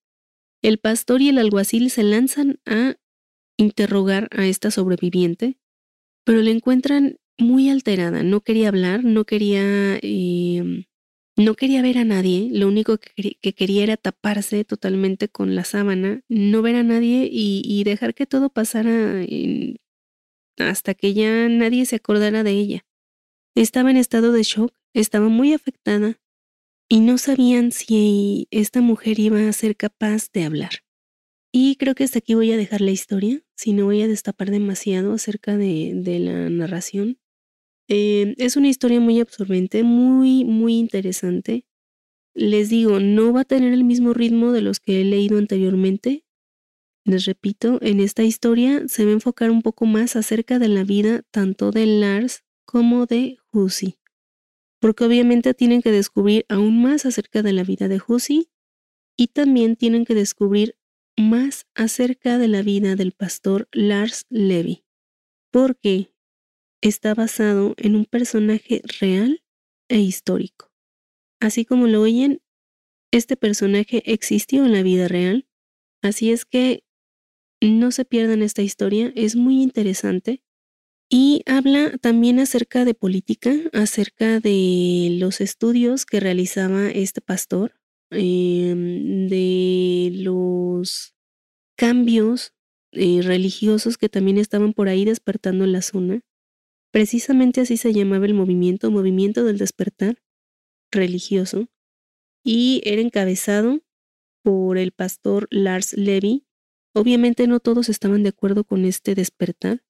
El 0.62 0.80
pastor 0.80 1.22
y 1.22 1.30
el 1.30 1.38
alguacil 1.40 1.90
se 1.90 2.04
lanzan 2.04 2.60
a 2.66 2.98
interrogar 3.58 4.30
a 4.32 4.46
esta 4.46 4.72
sobreviviente, 4.72 5.58
pero 6.28 6.42
la 6.42 6.50
encuentran 6.50 7.20
muy 7.38 7.70
alterada. 7.70 8.22
No 8.22 8.42
quería 8.42 8.68
hablar, 8.68 9.06
no 9.06 9.24
quería, 9.24 9.98
em, 10.02 10.84
no 11.38 11.56
quería 11.56 11.82
ver 11.82 12.00
a 12.00 12.04
nadie. 12.04 12.50
Lo 12.52 12.68
único 12.68 12.98
que, 12.98 13.38
quería 13.54 13.84
era 13.84 13.96
taparse 13.96 14.66
totalmente 14.66 15.30
con 15.30 15.56
la 15.56 15.64
sábana, 15.64 16.24
no 16.28 16.62
ver 16.62 16.76
a 16.76 16.84
nadie 16.84 17.30
y, 17.32 17.82
dejar 17.86 18.14
que 18.14 18.26
todo 18.26 18.50
pasara 18.50 19.24
hasta 20.58 20.94
que 20.96 21.14
ya 21.14 21.48
nadie 21.48 21.86
se 21.86 21.96
acordara 21.96 22.44
de 22.44 22.52
ella. 22.52 22.86
Estaba 23.56 23.90
en 23.90 23.96
estado 23.96 24.34
de 24.34 24.44
shock, 24.44 24.74
estaba 24.94 25.30
muy 25.30 25.54
afectada 25.54 26.20
y 26.90 27.00
no 27.00 27.18
sabían 27.18 27.72
si 27.72 28.50
esta 28.52 28.82
mujer 28.82 29.18
iba 29.20 29.48
a 29.48 29.54
ser 29.54 29.78
capaz 29.78 30.30
de 30.34 30.44
hablar. 30.44 30.87
Y 31.60 31.76
creo 31.78 31.96
que 31.96 32.04
hasta 32.04 32.20
aquí 32.20 32.36
voy 32.36 32.52
a 32.52 32.56
dejar 32.56 32.82
la 32.82 32.92
historia, 32.92 33.42
si 33.56 33.74
no 33.74 33.86
voy 33.86 34.04
a 34.04 34.08
destapar 34.08 34.52
demasiado 34.52 35.12
acerca 35.12 35.58
de, 35.58 36.20
la 36.20 36.52
narración. 36.52 37.18
Eh, 37.88 38.36
es 38.38 38.58
una 38.58 38.68
historia 38.68 39.00
muy 39.00 39.20
absorbente, 39.20 39.82
muy, 39.82 40.46
muy 40.46 40.78
interesante. 40.78 41.66
Les 42.36 42.70
digo, 42.70 43.00
no 43.00 43.34
va 43.34 43.42
a 43.42 43.46
tener 43.46 43.74
el 43.74 43.86
mismo 43.86 44.14
ritmo 44.14 44.52
de 44.52 44.62
los 44.62 44.80
que 44.80 45.02
he 45.02 45.04
leído 45.04 45.40
anteriormente, 45.40 46.26
les 47.06 47.26
repito, 47.26 47.80
en 47.82 48.02
esta 48.02 48.22
historia 48.22 48.88
se 48.88 49.06
va 49.06 49.10
a 49.10 49.14
enfocar 49.14 49.50
un 49.50 49.64
poco 49.64 49.88
más 49.88 50.16
acerca 50.16 50.60
de 50.60 50.68
la 50.68 50.84
vida 50.84 51.24
tanto 51.32 51.72
de 51.72 51.88
Lars 51.88 52.44
como 52.66 53.08
de 53.08 53.40
Hussy, 53.52 53.98
porque 54.80 55.06
obviamente 55.06 55.56
tienen 55.56 55.82
que 55.82 55.92
descubrir 55.92 56.46
aún 56.50 56.84
más 56.84 57.08
acerca 57.08 57.42
de 57.42 57.54
la 57.54 57.64
vida 57.64 57.88
de 57.88 58.00
Hussy 58.08 58.52
y 59.18 59.30
también 59.30 59.76
tienen 59.76 60.06
que 60.06 60.14
descubrir 60.14 60.77
más 61.18 61.66
acerca 61.76 62.38
de 62.38 62.48
la 62.48 62.62
vida 62.62 62.96
del 62.96 63.12
pastor 63.12 63.68
Lars 63.72 64.26
Levy, 64.30 64.86
porque 65.52 66.14
está 66.82 67.14
basado 67.14 67.74
en 67.78 67.96
un 67.96 68.06
personaje 68.06 68.82
real 69.00 69.44
e 69.90 70.00
histórico. 70.00 70.72
Así 71.42 71.66
como 71.66 71.88
lo 71.88 72.02
oyen, 72.02 72.42
este 73.12 73.36
personaje 73.38 74.04
existió 74.12 74.66
en 74.66 74.74
la 74.74 74.84
vida 74.84 75.08
real, 75.08 75.48
así 76.02 76.32
es 76.32 76.46
que 76.46 76.84
no 77.62 77.92
se 77.92 78.06
pierdan 78.06 78.42
esta 78.42 78.62
historia, 78.62 79.12
es 79.16 79.36
muy 79.36 79.62
interesante. 79.62 80.44
Y 81.10 81.42
habla 81.46 81.98
también 82.00 82.38
acerca 82.40 82.84
de 82.84 82.94
política, 82.94 83.54
acerca 83.72 84.42
de 84.42 85.16
los 85.20 85.40
estudios 85.40 86.06
que 86.06 86.20
realizaba 86.20 86.90
este 86.90 87.22
pastor, 87.22 87.80
em, 88.12 89.28
de 89.30 89.38
cambios 91.78 92.54
eh, 92.92 93.22
religiosos 93.22 93.98
que 93.98 94.10
también 94.10 94.38
estaban 94.38 94.74
por 94.74 94.90
ahí 94.90 95.06
despertando 95.06 95.66
en 95.66 95.72
la 95.72 95.82
zona. 95.82 96.22
Precisamente 96.92 97.62
así 97.62 97.78
se 97.78 97.94
llamaba 97.94 98.26
el 98.26 98.34
movimiento, 98.34 98.92
movimiento 98.92 99.44
del 99.44 99.58
despertar 99.58 100.22
religioso, 100.92 101.68
y 102.44 102.82
era 102.86 103.02
encabezado 103.02 103.82
por 104.42 104.78
el 104.78 104.94
pastor 104.94 105.48
Lars 105.52 105.94
Levy, 105.94 106.48
Obviamente 106.98 107.46
no 107.46 107.60
todos 107.60 107.90
estaban 107.90 108.24
de 108.24 108.30
acuerdo 108.30 108.64
con 108.64 108.84
este 108.84 109.14
despertar. 109.14 109.84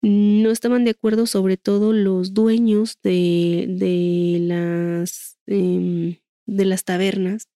No 0.00 0.52
estaban 0.52 0.84
de 0.84 0.92
acuerdo 0.92 1.26
sobre 1.26 1.56
todo 1.56 1.92
los 1.92 2.34
dueños 2.34 3.00
de, 3.02 3.66
de 3.68 4.38
las, 4.42 5.38
em, 5.46 6.18
de 6.46 6.64
las 6.64 6.84
tabernas, 6.84 7.48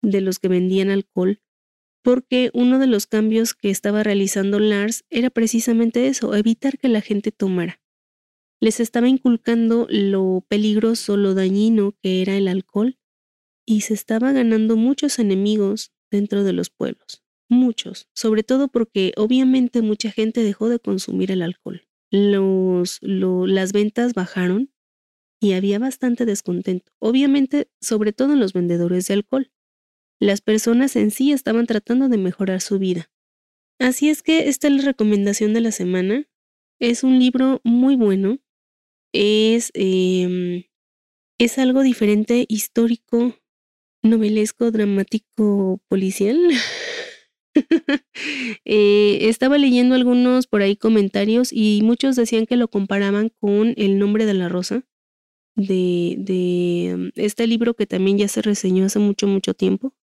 de 0.00 0.22
los 0.22 0.38
que 0.38 0.48
vendían 0.48 0.88
alcohol, 0.88 1.42
porque 2.06 2.50
uno 2.54 2.78
de 2.78 2.86
los 2.86 3.08
cambios 3.08 3.52
que 3.52 3.68
estaba 3.68 4.04
realizando 4.04 4.60
Lars 4.60 5.04
era 5.10 5.28
precisamente 5.28 6.06
eso, 6.06 6.36
evitar 6.36 6.78
que 6.78 6.88
la 6.88 7.00
gente 7.00 7.32
tomara. 7.32 7.82
Les 8.60 8.78
estaba 8.78 9.08
inculcando 9.08 9.88
lo 9.90 10.44
peligroso, 10.48 11.16
lo 11.16 11.34
dañino 11.34 11.96
que 12.00 12.22
era 12.22 12.36
el 12.36 12.46
alcohol, 12.46 12.96
y 13.66 13.80
se 13.80 13.94
estaba 13.94 14.30
ganando 14.30 14.76
muchos 14.76 15.18
enemigos 15.18 15.90
dentro 16.08 16.44
de 16.44 16.52
los 16.52 16.70
pueblos. 16.70 17.24
Muchos, 17.48 18.08
sobre 18.14 18.44
todo 18.44 18.68
porque 18.68 19.12
obviamente 19.16 19.82
mucha 19.82 20.12
gente 20.12 20.44
dejó 20.44 20.68
de 20.68 20.78
consumir 20.78 21.32
el 21.32 21.42
alcohol. 21.42 21.88
Los, 22.12 23.00
las 23.02 23.72
ventas 23.72 24.14
bajaron 24.14 24.70
y 25.40 25.54
había 25.54 25.80
bastante 25.80 26.24
descontento. 26.24 26.92
Obviamente, 27.00 27.68
sobre 27.80 28.12
todo 28.12 28.34
en 28.34 28.38
los 28.38 28.52
vendedores 28.52 29.08
de 29.08 29.14
alcohol. 29.14 29.50
Las 30.20 30.40
personas 30.40 30.96
en 30.96 31.10
sí 31.10 31.32
estaban 31.32 31.66
tratando 31.66 32.08
de 32.08 32.18
mejorar 32.18 32.60
su 32.60 32.78
vida. 32.78 33.10
Así 33.78 34.08
es 34.08 34.22
que 34.22 34.48
esta 34.48 34.68
es 34.68 34.74
la 34.74 34.82
recomendación 34.82 35.52
de 35.52 35.60
la 35.60 35.72
semana. 35.72 36.24
Es 36.80 37.04
un 37.04 37.18
libro 37.18 37.60
muy 37.64 37.96
bueno. 37.96 38.38
Es, 39.12 39.70
em, 39.74 40.64
es 41.38 41.58
algo 41.58 41.82
diferente, 41.82 42.46
histórico, 42.48 43.36
novelesco, 44.02 44.70
dramático, 44.70 45.80
policial. 45.88 46.38
Eh, 48.66 49.28
estaba 49.30 49.56
leyendo 49.56 49.94
algunos 49.94 50.46
por 50.46 50.60
ahí 50.60 50.76
comentarios 50.76 51.52
y 51.52 51.80
muchos 51.82 52.16
decían 52.16 52.44
que 52.44 52.56
lo 52.56 52.68
comparaban 52.68 53.30
con 53.40 53.72
El 53.78 53.98
nombre 53.98 54.26
de 54.26 54.34
la 54.34 54.48
rosa, 54.50 54.84
de, 55.56 56.16
de 56.18 56.96
mm, 56.96 57.20
este 57.20 57.46
libro 57.46 57.74
que 57.74 57.86
también 57.86 58.18
ya 58.18 58.28
se 58.28 58.42
reseñó 58.42 58.86
hace 58.86 58.98
mucho, 58.98 59.26
mucho 59.26 59.54
tiempo. 59.54 59.94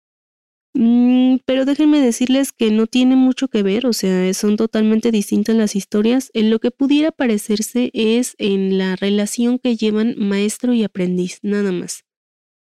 Mm, 0.75 1.37
pero 1.45 1.65
déjenme 1.65 2.01
decirles 2.01 2.51
que 2.51 2.71
no 2.71 2.87
tiene 2.87 3.15
mucho 3.15 3.47
que 3.47 3.61
ver, 3.61 3.85
o 3.85 3.93
sea, 3.93 4.33
son 4.33 4.57
totalmente 4.57 5.11
distintas 5.11 5.55
las 5.55 5.75
historias. 5.75 6.31
En 6.33 6.49
lo 6.49 6.59
que 6.59 6.71
pudiera 6.71 7.11
parecerse 7.11 7.91
es 7.93 8.35
en 8.39 8.77
la 8.77 8.95
relación 8.95 9.59
que 9.59 9.75
llevan 9.75 10.15
maestro 10.17 10.73
y 10.73 10.83
aprendiz, 10.83 11.39
nada 11.43 11.71
más. 11.71 12.05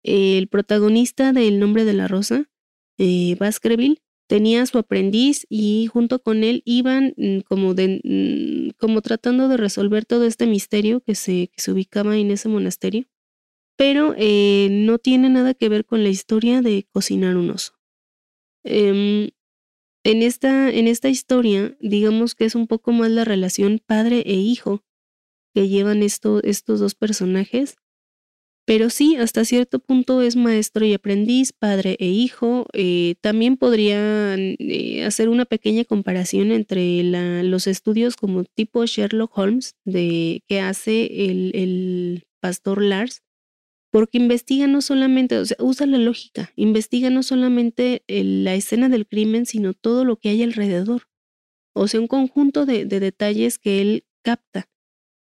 El 0.04 0.48
protagonista 0.48 1.32
de 1.32 1.48
El 1.48 1.58
nombre 1.58 1.84
de 1.84 1.94
la 1.94 2.08
rosa, 2.08 2.48
eh, 2.98 3.36
Baskerville, 3.38 4.00
tenía 4.28 4.62
a 4.62 4.66
su 4.66 4.78
aprendiz 4.78 5.46
y 5.48 5.88
junto 5.92 6.22
con 6.22 6.44
él 6.44 6.62
iban 6.64 7.14
mm, 7.16 7.40
como, 7.40 7.74
de, 7.74 8.72
como 8.78 9.02
tratando 9.02 9.48
de 9.48 9.56
resolver 9.56 10.04
todo 10.04 10.24
este 10.24 10.46
misterio 10.46 11.00
que 11.00 11.14
se, 11.16 11.48
que 11.48 11.60
se 11.60 11.72
ubicaba 11.72 12.16
en 12.16 12.30
ese 12.30 12.48
monasterio. 12.48 13.06
Pero 13.76 14.14
eh, 14.16 14.68
no 14.70 14.98
tiene 14.98 15.30
nada 15.30 15.54
que 15.54 15.68
ver 15.68 15.84
con 15.84 16.02
la 16.04 16.10
historia 16.10 16.62
de 16.62 16.86
cocinar 16.92 17.36
un 17.36 17.50
oso. 17.50 17.77
Em, 18.68 19.30
en, 20.04 20.22
esta, 20.22 20.70
en 20.70 20.86
esta 20.86 21.08
historia, 21.08 21.76
digamos 21.80 22.34
que 22.34 22.44
es 22.44 22.54
un 22.54 22.66
poco 22.66 22.92
más 22.92 23.10
la 23.10 23.24
relación 23.24 23.80
padre 23.84 24.22
e 24.26 24.34
hijo 24.34 24.84
que 25.54 25.68
llevan 25.68 26.02
esto, 26.02 26.42
estos 26.42 26.78
dos 26.80 26.94
personajes. 26.94 27.76
Pero 28.66 28.90
sí, 28.90 29.16
hasta 29.16 29.46
cierto 29.46 29.78
punto 29.78 30.20
es 30.20 30.36
maestro 30.36 30.84
y 30.84 30.92
aprendiz, 30.92 31.54
padre 31.54 31.96
e 31.98 32.08
hijo. 32.08 32.66
Eh, 32.74 33.14
también 33.22 33.56
podrían 33.56 34.56
eh, 34.58 35.04
hacer 35.06 35.30
una 35.30 35.46
pequeña 35.46 35.84
comparación 35.84 36.52
entre 36.52 37.02
los 37.44 37.66
estudios 37.66 38.16
como 38.16 38.44
tipo 38.44 38.84
Sherlock 38.84 39.36
Holmes 39.38 39.74
de, 39.86 40.42
que 40.46 40.60
hace 40.60 41.30
el, 41.30 41.52
el 41.54 42.26
pastor 42.40 42.82
Lars 42.82 43.22
porque 43.90 44.18
investiga 44.18 44.66
no 44.66 44.82
solamente, 44.82 45.38
o 45.38 45.44
sea, 45.44 45.56
usa 45.60 45.86
la 45.86 45.98
lógica, 45.98 46.52
investiga 46.56 47.10
no 47.10 47.22
solamente 47.22 48.02
la 48.06 48.54
escena 48.54 48.88
del 48.88 49.06
crimen, 49.06 49.46
sino 49.46 49.72
todo 49.74 50.04
lo 50.04 50.16
que 50.16 50.28
hay 50.28 50.42
alrededor. 50.42 51.02
O 51.74 51.88
sea, 51.88 52.00
un 52.00 52.08
conjunto 52.08 52.66
de, 52.66 52.84
detalles 52.86 53.58
que 53.58 53.80
él 53.80 54.04
capta. 54.22 54.68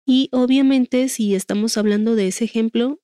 Y 0.07 0.29
obviamente, 0.33 1.09
si 1.09 1.35
estamos 1.35 1.77
hablando 1.77 2.15
de 2.15 2.29
ese 2.29 2.45
ejemplo, 2.45 3.01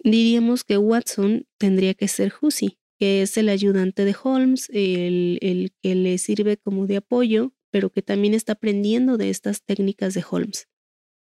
diríamos 0.00 0.64
que 0.64 0.76
Watson 0.76 1.46
tendría 1.58 1.94
que 1.94 2.08
ser 2.08 2.32
Hussey, 2.40 2.78
que 2.98 3.22
es 3.22 3.36
el 3.36 3.48
ayudante 3.48 4.04
de 4.04 4.16
Holmes, 4.20 4.68
el 4.72 5.72
que 5.80 5.94
le 5.94 6.18
sirve 6.18 6.56
como 6.56 6.86
de 6.86 6.96
apoyo, 6.96 7.54
pero 7.70 7.90
que 7.90 8.02
también 8.02 8.34
está 8.34 8.52
aprendiendo 8.52 9.16
de 9.16 9.30
estas 9.30 9.62
técnicas 9.64 10.14
de 10.14 10.24
Holmes. 10.28 10.68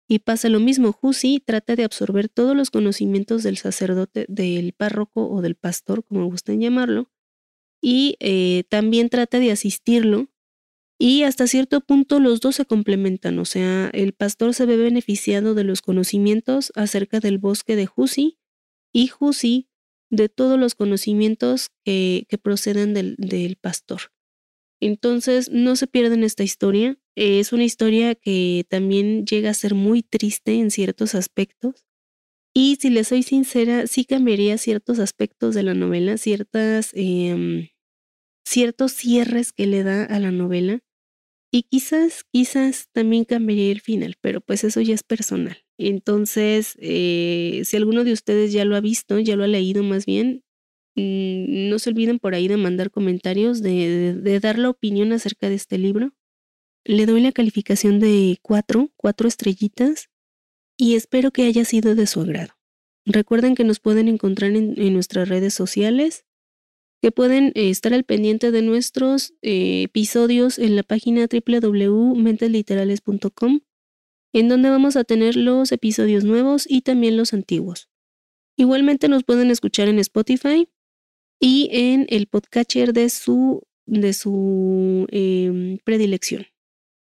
Y 0.09 0.21
pasa 0.21 0.49
lo 0.49 0.61
mismo, 0.61 0.97
Hussey 1.01 1.41
trata 1.41 1.75
de 1.75 1.85
absorber 1.85 2.29
todos 2.29 2.57
los 2.57 2.71
conocimientos 2.71 3.43
del 3.43 3.57
sacerdote, 3.57 4.25
del 4.29 4.73
párroco 4.73 5.29
o 5.29 5.43
del 5.43 5.57
pastor, 5.57 6.05
como 6.05 6.27
gusten 6.27 6.61
llamarlo, 6.61 7.11
y 7.83 8.17
eh, 8.21 8.65
también 8.69 9.09
trata 9.09 9.39
de 9.41 9.51
asistirlo. 9.51 10.29
Y 10.99 11.25
hasta 11.25 11.47
cierto 11.47 11.83
punto 11.83 12.21
los 12.21 12.41
dos 12.41 12.57
se 12.57 12.65
complementan, 12.65 13.39
o 13.39 13.45
sea, 13.45 13.91
el 13.93 14.15
pastor 14.15 14.55
se 14.55 14.65
ve 14.65 14.79
beneficiado 14.79 15.55
de 15.55 15.65
los 15.65 15.83
conocimientos 15.83 16.73
acerca 16.75 17.21
del 17.21 17.37
bosque 17.37 17.77
de 17.77 17.89
Hussey 17.95 18.39
y 18.95 19.11
Hussey 19.21 19.69
de 20.09 20.31
todos 20.31 20.59
los 20.59 20.75
conocimientos 20.75 21.71
que, 21.85 22.27
que 22.31 22.39
proceden 22.39 22.95
del, 22.95 23.17
del 23.19 23.57
pastor. 23.57 24.13
Entonces, 24.81 25.51
no 25.51 25.77
se 25.77 25.87
pierdan 25.87 26.23
esta 26.25 26.45
historia. 26.45 26.99
Es 27.17 27.53
una 27.53 27.65
historia 27.65 28.15
que 28.15 28.67
también 28.69 29.25
llega 29.27 29.51
a 29.51 29.55
ser 29.55 29.75
muy 29.75 30.03
triste 30.03 30.55
en 30.59 30.71
ciertos 30.71 31.15
aspectos. 31.15 31.85
Y 32.55 32.77
si 32.81 32.91
les 32.91 33.09
soy 33.09 33.23
sincera, 33.23 33.87
sí 33.87 34.05
cambiaría 34.05 34.59
ciertos 34.59 34.99
aspectos 35.01 35.55
de 35.55 35.63
la 35.65 35.75
novela, 35.75 36.19
ciertas, 36.19 36.91
em, 36.95 37.69
ciertos 38.47 38.93
cierres 38.93 39.53
que 39.53 39.67
le 39.67 39.83
da 39.85 40.05
a 40.05 40.21
la 40.21 40.33
novela. 40.33 40.81
Y 41.53 41.65
quizás, 41.65 42.25
quizás 42.33 42.89
también 42.93 43.25
cambiaría 43.25 43.73
el 43.73 43.81
final, 43.81 44.17
pero 44.21 44.41
pues 44.41 44.65
eso 44.65 44.81
ya 44.83 44.95
es 44.95 45.03
personal. 45.05 45.59
Entonces, 45.79 46.77
eh, 46.81 47.63
si 47.65 47.77
alguno 47.77 48.05
de 48.05 48.13
ustedes 48.13 48.53
ya 48.53 48.65
lo 48.65 48.77
ha 48.77 48.81
visto, 48.81 49.19
ya 49.21 49.37
lo 49.37 49.45
ha 49.45 49.49
leído 49.49 49.83
más 49.85 50.07
bien, 50.07 50.45
no 50.97 51.79
se 51.79 51.91
olviden 51.91 52.19
por 52.19 52.35
ahí 52.35 52.49
de 52.49 52.57
mandar 52.57 52.91
comentarios, 52.91 53.63
de 53.63 54.41
dar 54.43 54.59
la 54.59 54.71
opinión 54.71 55.13
acerca 55.13 55.49
de 55.49 55.55
este 55.55 55.79
libro. 55.79 56.15
Le 56.85 57.05
doy 57.05 57.21
la 57.21 57.33
calificación 57.33 58.01
de 58.01 58.39
4, 58.43 58.91
4 58.97 59.29
estrellitas 59.29 60.09
y 60.77 60.95
espero 60.95 61.33
que 61.33 61.45
haya 61.45 61.65
sido 61.65 61.95
de 61.95 62.07
su 62.07 62.21
agrado. 62.21 62.53
Recuerden 63.05 63.55
que 63.55 63.65
nos 63.65 63.81
pueden 63.81 64.09
encontrar 64.09 64.53
en, 64.53 64.93
nuestras 64.93 65.29
redes 65.29 65.55
sociales, 65.55 66.27
que 67.01 67.13
pueden 67.13 67.53
eh, 67.55 67.71
estar 67.71 67.95
al 67.95 68.05
pendiente 68.05 68.51
de 68.51 68.63
nuestros 68.63 69.33
eh, 69.43 69.83
episodios 69.83 70.59
en 70.59 70.75
la 70.77 70.83
página 70.83 71.29
www.mentesliterales.com, 71.31 73.61
en 74.33 74.49
donde 74.49 74.71
vamos 74.71 74.97
a 74.97 75.05
tener 75.05 75.37
los 75.37 75.71
episodios 75.73 76.25
nuevos 76.25 76.67
y 76.69 76.81
también 76.83 77.17
los 77.17 77.33
antiguos. 77.33 77.89
Igualmente 78.57 79.09
nos 79.09 79.25
pueden 79.25 79.51
escuchar 79.51 79.89
en 79.89 79.99
Spotify 79.99 80.69
y 81.41 81.69
en 81.73 82.07
el 82.09 82.27
podcatcher 82.27 82.93
de 82.93 83.11
su, 83.11 83.63
de 83.87 84.13
su 84.13 85.07
em, 85.11 85.79
predilección 85.85 86.47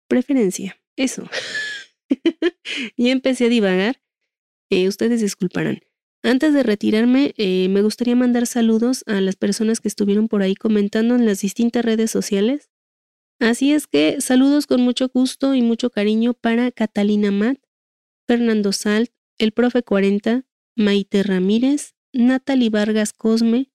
preferencia. 0.08 0.80
Eso. 0.96 1.28
y 2.96 3.10
empecé 3.10 3.46
a 3.46 3.50
divagar. 3.50 4.02
Eh, 4.70 4.88
ustedes 4.88 5.22
disculparán. 5.22 5.82
Antes 6.22 6.54
de 6.54 6.64
retirarme, 6.64 7.34
eh, 7.38 7.68
me 7.70 7.82
gustaría 7.82 8.16
mandar 8.16 8.48
saludos 8.48 9.04
a 9.08 9.20
las 9.20 9.36
personas 9.36 9.82
que 9.82 9.88
estuvieron 9.88 10.28
por 10.28 10.42
ahí 10.42 10.56
comentando 10.56 11.16
en 11.16 11.26
las 11.26 11.42
distintas 11.42 11.84
redes 11.84 12.12
sociales. 12.12 12.70
Así 13.40 13.74
es 13.74 13.88
que 13.88 14.22
saludos 14.22 14.68
con 14.68 14.82
mucho 14.82 15.10
gusto 15.10 15.54
y 15.56 15.62
mucho 15.62 15.90
cariño 15.90 16.34
para 16.34 16.72
Catalina 16.72 17.32
Matt, 17.32 17.58
Fernando 18.26 18.72
Salt, 18.72 19.12
el 19.38 19.52
profe 19.52 19.84
40, 19.84 20.46
Maite 20.78 21.24
Ramírez, 21.24 21.96
Natalie 22.14 22.70
Vargas 22.70 23.12
Cosme, 23.12 23.73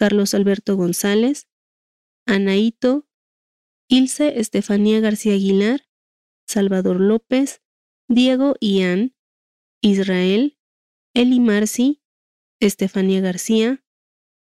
Carlos 0.00 0.32
Alberto 0.32 0.78
González, 0.78 1.46
Anaito, 2.26 3.06
Ilse 3.86 4.40
Estefanía 4.40 4.98
García 5.00 5.34
Aguilar, 5.34 5.90
Salvador 6.48 7.00
López, 7.00 7.62
Diego 8.08 8.54
Ian, 8.62 9.14
Israel, 9.82 10.58
Eli 11.12 11.38
Marci, 11.38 12.02
Estefanía 12.60 13.20
García, 13.20 13.84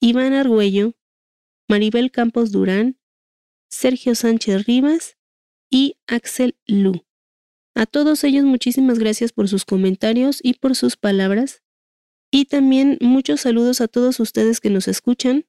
Iván 0.01 0.33
Argüello, 0.33 0.97
Maribel 1.69 2.11
Campos 2.11 2.51
Durán, 2.51 2.99
Sergio 3.71 4.17
Sánchez 4.17 4.67
Rivas 4.67 5.17
y 5.71 6.01
Axel 6.09 6.59
Lu. 6.67 7.07
A 7.77 7.87
todos 7.87 8.25
ellos 8.25 8.45
muchísimas 8.45 8.99
gracias 8.99 9.33
por 9.33 9.49
sus 9.49 9.65
comentarios 9.65 10.41
y 10.43 10.55
por 10.55 10.75
sus 10.75 10.97
palabras. 10.97 11.63
Y 12.37 12.45
también 12.45 12.99
muchos 13.01 13.41
saludos 13.41 13.81
a 13.81 13.89
todos 13.89 14.21
ustedes 14.21 14.61
que 14.61 14.69
nos 14.71 14.89
escuchan 14.89 15.47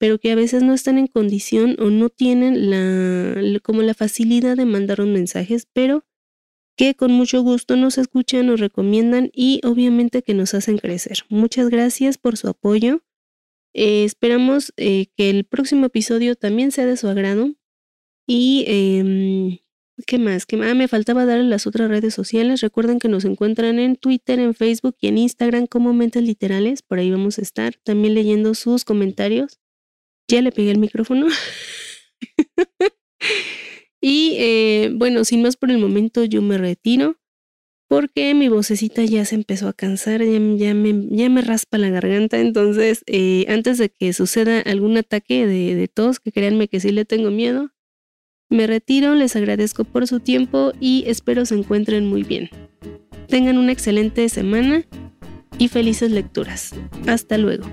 pero 0.00 0.18
que 0.18 0.32
a 0.32 0.34
veces 0.34 0.62
no 0.62 0.72
están 0.72 0.96
en 0.96 1.08
condición 1.08 1.76
o 1.78 1.90
no 1.90 2.08
tienen 2.08 2.70
la, 2.70 3.60
como 3.60 3.82
la 3.82 3.92
facilidad 3.92 4.56
de 4.56 4.64
mandar 4.64 5.02
un 5.02 5.12
mensajes, 5.12 5.68
pero 5.74 6.06
que 6.74 6.94
con 6.94 7.12
mucho 7.12 7.42
gusto 7.42 7.76
nos 7.76 7.98
escuchan, 7.98 8.46
nos 8.46 8.60
recomiendan 8.60 9.30
y 9.34 9.60
obviamente 9.62 10.22
que 10.22 10.32
nos 10.32 10.54
hacen 10.54 10.78
crecer. 10.78 11.18
Muchas 11.28 11.68
gracias 11.68 12.16
por 12.16 12.38
su 12.38 12.48
apoyo. 12.48 13.02
Eh, 13.74 14.04
esperamos 14.04 14.72
eh, 14.78 15.08
que 15.18 15.28
el 15.28 15.44
próximo 15.44 15.84
episodio 15.84 16.34
también 16.34 16.72
sea 16.72 16.86
de 16.86 16.96
su 16.96 17.06
agrado. 17.06 17.52
Y, 18.26 18.64
em, 18.68 19.58
¿qué 20.06 20.18
más? 20.18 20.46
¿Qué 20.46 20.56
más? 20.56 20.68
Ah, 20.70 20.74
me 20.74 20.88
faltaba 20.88 21.24
dar 21.26 21.40
las 21.40 21.66
otras 21.66 21.88
redes 21.88 22.14
sociales. 22.14 22.60
Recuerden 22.60 22.98
que 22.98 23.08
nos 23.08 23.24
encuentran 23.24 23.78
en 23.78 23.96
Twitter, 23.96 24.38
en 24.38 24.54
Facebook 24.54 24.96
y 25.00 25.08
en 25.08 25.18
Instagram 25.18 25.66
como 25.66 25.92
Mentes 25.92 26.22
Literales. 26.22 26.82
Por 26.82 26.98
ahí 26.98 27.10
vamos 27.10 27.38
a 27.38 27.42
estar 27.42 27.74
también 27.84 28.14
leyendo 28.14 28.54
sus 28.54 28.84
comentarios. 28.84 29.60
Ya 30.28 30.42
le 30.42 30.52
pegué 30.52 30.70
el 30.70 30.78
micrófono. 30.78 31.26
y 34.00 34.36
eh, 34.38 34.90
bueno, 34.94 35.24
sin 35.24 35.42
más 35.42 35.56
por 35.56 35.70
el 35.70 35.78
momento, 35.78 36.24
yo 36.24 36.42
me 36.42 36.58
retiro 36.58 37.16
porque 37.88 38.34
mi 38.34 38.48
vocecita 38.48 39.04
ya 39.04 39.24
se 39.24 39.34
empezó 39.34 39.66
a 39.66 39.72
cansar, 39.72 40.22
ya, 40.22 40.38
ya, 40.56 40.74
me, 40.74 41.08
ya 41.10 41.28
me, 41.28 41.42
raspa 41.42 41.76
la 41.76 41.90
garganta. 41.90 42.38
Entonces, 42.38 43.02
eh, 43.06 43.46
antes 43.48 43.78
de 43.78 43.90
que 43.90 44.12
suceda 44.12 44.60
algún 44.60 44.96
ataque 44.96 45.44
de, 45.44 45.74
de 45.74 45.88
tos, 45.88 46.20
que 46.20 46.30
créanme 46.30 46.68
que 46.68 46.78
sí 46.78 46.92
le 46.92 47.04
tengo 47.04 47.32
miedo, 47.32 47.72
me 48.50 48.66
retiro, 48.66 49.14
les 49.14 49.36
agradezco 49.36 49.84
por 49.84 50.06
su 50.06 50.20
tiempo 50.20 50.72
y 50.80 51.04
espero 51.06 51.46
se 51.46 51.54
encuentren 51.54 52.06
muy 52.06 52.24
bien. 52.24 52.50
Tengan 53.28 53.56
una 53.58 53.72
excelente 53.72 54.28
semana 54.28 54.84
y 55.56 55.68
felices 55.68 56.10
lecturas. 56.10 56.74
Hasta 57.06 57.38
luego. 57.38 57.64